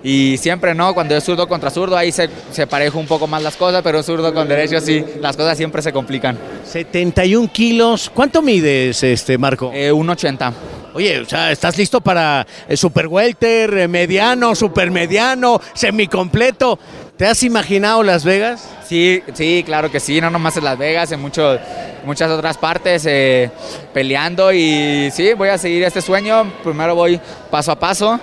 y 0.02 0.38
siempre, 0.38 0.74
¿no? 0.74 0.94
Cuando 0.94 1.14
es 1.14 1.22
zurdo 1.22 1.46
contra 1.46 1.68
zurdo, 1.68 1.98
ahí 1.98 2.12
se, 2.12 2.30
se 2.50 2.66
pareja 2.66 2.98
un 2.98 3.06
poco 3.06 3.26
más 3.26 3.42
las 3.42 3.56
cosas, 3.56 3.82
pero 3.82 4.02
zurdo 4.02 4.32
con 4.32 4.48
derecho 4.48 4.80
sí, 4.80 5.04
las 5.20 5.36
cosas 5.36 5.58
siempre 5.58 5.82
se 5.82 5.92
complican. 5.92 6.38
71 6.64 7.50
kilos, 7.52 8.10
¿cuánto 8.14 8.40
mides, 8.40 9.02
este 9.02 9.36
Marco? 9.36 9.70
Eh, 9.74 9.92
1,80. 9.92 10.79
Oye, 10.92 11.20
o 11.20 11.24
sea, 11.24 11.52
¿estás 11.52 11.78
listo 11.78 12.00
para 12.00 12.44
el 12.68 12.76
super 12.76 13.06
welter, 13.06 13.78
eh, 13.78 13.88
mediano, 13.88 14.56
super 14.56 14.90
mediano, 14.90 15.60
semicompleto? 15.72 16.80
¿Te 17.16 17.26
has 17.26 17.42
imaginado 17.44 18.02
Las 18.02 18.24
Vegas? 18.24 18.68
Sí, 18.84 19.22
sí, 19.34 19.62
claro 19.64 19.90
que 19.90 20.00
sí, 20.00 20.20
no 20.20 20.30
nomás 20.30 20.56
en 20.56 20.64
Las 20.64 20.76
Vegas, 20.76 21.12
en 21.12 21.20
muchas 21.20 22.30
otras 22.30 22.58
partes, 22.58 23.04
eh, 23.06 23.50
peleando 23.94 24.52
y 24.52 25.10
sí, 25.12 25.32
voy 25.34 25.50
a 25.50 25.58
seguir 25.58 25.84
este 25.84 26.02
sueño. 26.02 26.52
Primero 26.64 26.96
voy 26.96 27.20
paso 27.50 27.70
a 27.70 27.78
paso, 27.78 28.18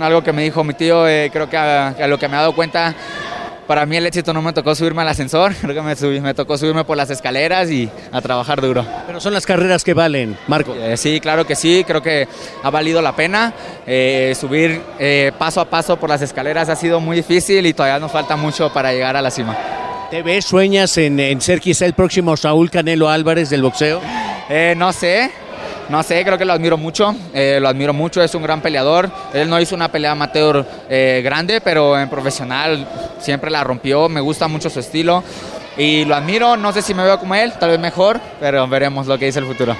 algo 0.00 0.22
que 0.22 0.32
me 0.32 0.44
dijo 0.44 0.62
mi 0.62 0.74
tío, 0.74 1.08
eh, 1.08 1.28
creo 1.32 1.50
que 1.50 1.56
a, 1.56 1.88
a 1.88 2.06
lo 2.06 2.18
que 2.18 2.28
me 2.28 2.34
he 2.34 2.38
dado 2.38 2.54
cuenta 2.54 2.94
para 3.66 3.86
mí 3.86 3.96
el 3.96 4.06
éxito 4.06 4.32
no 4.32 4.42
me 4.42 4.52
tocó 4.52 4.74
subirme 4.74 5.02
al 5.02 5.08
ascensor, 5.08 5.54
creo 5.60 5.74
que 5.74 5.82
me, 5.82 5.96
subí, 5.96 6.20
me, 6.20 6.34
tocó 6.34 6.58
subirme 6.58 6.84
por 6.84 6.96
las 6.96 7.10
escaleras 7.10 7.70
y 7.70 7.88
a 8.10 8.20
trabajar 8.20 8.60
duro. 8.60 8.84
Pero 9.06 9.20
son 9.20 9.32
las 9.32 9.46
carreras 9.46 9.84
que 9.84 9.94
valen, 9.94 10.36
Marco. 10.46 10.74
Eh, 10.74 10.96
sí, 10.96 11.20
claro 11.20 11.46
que 11.46 11.54
sí, 11.54 11.84
creo 11.86 12.02
que 12.02 12.28
ha 12.62 12.70
valido 12.70 13.00
la 13.02 13.14
pena. 13.14 13.52
Eh, 13.86 14.34
subir 14.38 14.80
eh, 14.98 15.32
paso 15.38 15.60
a 15.60 15.64
paso 15.64 15.96
por 15.98 16.08
las 16.08 16.22
escaleras 16.22 16.68
ha 16.68 16.76
sido 16.76 17.00
muy 17.00 17.16
difícil 17.16 17.64
y 17.66 17.72
todavía 17.72 17.98
nos 17.98 18.12
falta 18.12 18.36
mucho 18.36 18.72
para 18.72 18.92
llegar 18.92 19.16
a 19.16 19.22
la 19.22 19.30
cima. 19.30 19.56
¿Te 20.10 20.22
ves, 20.22 20.44
sueñas 20.44 20.98
en, 20.98 21.18
en 21.18 21.40
ser 21.40 21.60
quizá 21.60 21.86
el 21.86 21.94
próximo 21.94 22.36
Saúl 22.36 22.70
Canelo 22.70 23.08
Álvarez 23.08 23.48
del 23.48 23.62
boxeo? 23.62 24.00
Eh, 24.54 24.74
no 24.76 24.92
sé, 24.92 25.30
no 25.92 26.02
sé, 26.02 26.24
creo 26.24 26.38
que 26.38 26.46
lo 26.46 26.54
admiro 26.54 26.78
mucho, 26.78 27.14
eh, 27.34 27.58
lo 27.60 27.68
admiro 27.68 27.92
mucho, 27.92 28.22
es 28.22 28.34
un 28.34 28.42
gran 28.42 28.62
peleador. 28.62 29.10
Él 29.34 29.50
no 29.50 29.60
hizo 29.60 29.74
una 29.74 29.92
pelea 29.92 30.12
amateur 30.12 30.64
eh, 30.88 31.20
grande, 31.22 31.60
pero 31.60 31.98
en 31.98 32.08
profesional 32.08 32.88
siempre 33.20 33.50
la 33.50 33.62
rompió, 33.62 34.08
me 34.08 34.22
gusta 34.22 34.48
mucho 34.48 34.70
su 34.70 34.80
estilo 34.80 35.22
y 35.76 36.06
lo 36.06 36.14
admiro, 36.14 36.56
no 36.56 36.72
sé 36.72 36.80
si 36.80 36.94
me 36.94 37.04
veo 37.04 37.18
como 37.18 37.34
él, 37.34 37.52
tal 37.60 37.68
vez 37.68 37.78
mejor, 37.78 38.18
pero 38.40 38.66
veremos 38.66 39.06
lo 39.06 39.18
que 39.18 39.26
dice 39.26 39.40
el 39.40 39.44
futuro. 39.44 39.76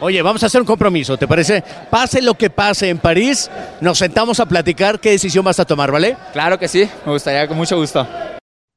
Oye, 0.00 0.20
vamos 0.22 0.42
a 0.42 0.46
hacer 0.46 0.60
un 0.60 0.66
compromiso, 0.66 1.16
¿te 1.16 1.28
parece? 1.28 1.62
Pase 1.88 2.20
lo 2.20 2.34
que 2.34 2.50
pase 2.50 2.88
en 2.88 2.98
París, 2.98 3.48
nos 3.80 3.98
sentamos 3.98 4.40
a 4.40 4.46
platicar 4.46 4.98
qué 4.98 5.10
decisión 5.10 5.44
vas 5.44 5.60
a 5.60 5.64
tomar, 5.64 5.92
¿vale? 5.92 6.16
Claro 6.32 6.58
que 6.58 6.66
sí, 6.66 6.90
me 7.06 7.12
gustaría, 7.12 7.46
con 7.46 7.56
mucho 7.56 7.76
gusto. 7.76 8.04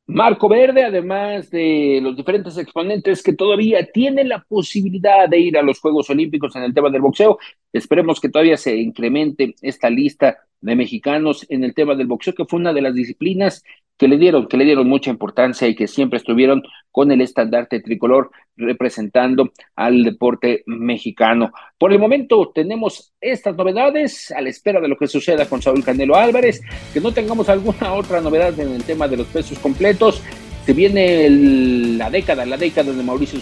Marco 0.08 0.48
Verde, 0.48 0.86
además 0.86 1.50
de 1.50 2.00
los 2.02 2.15
diferentes 2.15 2.58
exponentes 2.58 3.22
que 3.22 3.34
todavía 3.34 3.86
tienen 3.91 4.30
la 4.30 4.41
posibilidad 4.41 5.28
de 5.28 5.38
ir 5.38 5.58
a 5.58 5.62
los 5.62 5.82
Juegos 5.82 6.10
Olímpicos 6.10 6.56
en 6.56 6.63
el 6.63 6.74
tema 6.74 6.89
del 6.89 7.02
boxeo, 7.02 7.38
esperemos 7.74 8.22
que 8.22 8.30
todavía 8.30 8.56
se 8.56 8.78
incremente 8.78 9.54
esta 9.62 9.89
lista 9.89 10.38
de 10.62 10.76
mexicanos 10.78 11.46
en 11.50 11.65
el 11.65 11.74
tema 11.74 11.93
del 11.93 12.08
boxeo, 12.08 12.34
que 12.34 12.46
fue 12.46 12.60
una 12.60 12.72
de 12.72 12.82
las 12.82 12.96
disciplinas 12.96 13.63
que 13.98 14.08
le 14.08 14.18
dieron, 14.18 14.48
que 14.48 14.58
le 14.58 14.66
dieron 14.66 14.88
mucha 14.88 15.10
importancia 15.10 15.68
y 15.68 15.76
que 15.76 15.88
siempre 15.88 16.18
estuvieron 16.18 16.64
con 16.92 17.12
el 17.12 17.22
estandarte 17.22 17.80
tricolor 17.82 18.32
representando 18.56 19.52
al 19.76 20.04
deporte 20.04 20.64
mexicano. 20.66 21.52
Por 21.78 21.92
el 21.92 22.00
momento 22.00 22.52
tenemos 22.54 23.14
estas 23.22 23.56
novedades 23.56 24.32
a 24.32 24.42
la 24.42 24.50
espera 24.50 24.80
de 24.80 24.88
lo 24.88 24.98
que 24.98 25.08
suceda 25.08 25.48
con 25.48 25.62
Saúl 25.62 25.84
Canelo 25.84 26.16
Álvarez, 26.16 26.62
que 26.94 27.02
no 27.02 27.12
tengamos 27.12 27.50
alguna 27.50 27.94
otra 27.94 28.22
novedad 28.22 28.60
en 28.60 28.74
el 28.74 28.84
tema 28.84 29.08
de 29.08 29.18
los 29.18 29.28
pesos 29.28 29.60
completos. 29.60 30.22
Se 30.66 30.74
viene 30.74 31.30
la 31.98 32.10
década, 32.10 32.46
la 32.46 32.58
década 32.58 32.92
de 32.92 33.04
Mauricio 33.04 33.40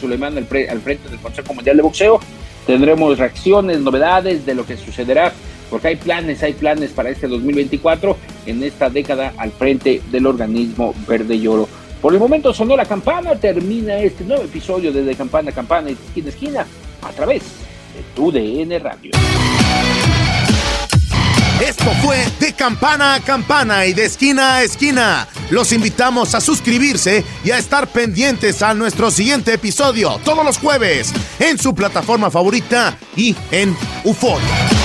pre, 0.48 0.70
al 0.70 0.80
frente 0.80 1.10
del 1.10 1.20
Consejo 1.20 1.54
Mundial 1.54 1.78
de 1.78 1.84
Boxeo. 1.84 2.20
Tendremos 2.68 3.18
reacciones, 3.18 3.80
novedades 3.80 4.46
de 4.46 4.56
lo 4.56 4.65
que 4.65 4.78
sucederá 4.78 5.34
porque 5.76 5.90
hay 5.90 5.98
planes, 5.98 6.42
hay 6.42 6.54
planes 6.54 6.92
para 6.92 7.10
este 7.10 7.28
2024 7.28 8.16
en 8.46 8.64
esta 8.64 8.90
década 8.90 9.34
al 9.36 9.52
frente 9.52 10.02
del 10.10 10.26
organismo 10.26 10.96
verde 11.06 11.36
y 11.36 11.46
oro. 11.48 11.68
Por 12.02 12.14
el 12.14 12.20
momento 12.22 12.54
sonó 12.54 12.78
la 12.78 12.86
campana, 12.86 13.36
termina 13.36 13.98
este 13.98 14.24
nuevo 14.24 14.44
episodio 14.44 14.94
de 14.94 15.04
De 15.04 15.16
Campana 15.16 15.50
a 15.50 15.54
Campana 15.54 15.90
y 15.90 15.94
Esquina 15.96 16.28
a 16.28 16.30
Esquina 16.30 16.66
a 17.02 17.10
través 17.10 17.44
de 17.94 18.04
tu 18.16 18.32
DN 18.32 18.80
Radio. 18.80 19.12
Esto 21.60 21.92
fue 22.02 22.24
De 22.40 22.54
Campana 22.54 23.16
a 23.16 23.20
Campana 23.20 23.86
y 23.86 23.92
de 23.92 24.06
Esquina 24.06 24.56
a 24.56 24.64
Esquina. 24.64 25.28
Los 25.50 25.74
invitamos 25.74 26.36
a 26.36 26.40
suscribirse 26.40 27.26
y 27.44 27.52
a 27.52 27.58
estar 27.58 27.88
pendientes 27.88 28.62
a 28.62 28.74
nuestro 28.74 29.12
siguiente 29.12 29.52
episodio 29.52 30.22
todos 30.24 30.46
los 30.46 30.58
jueves 30.58 31.12
en 31.38 31.58
su 31.58 31.76
plataforma 31.76 32.32
favorita 32.32 32.98
y 33.18 33.36
en 33.52 33.76
Euforia. 34.06 34.85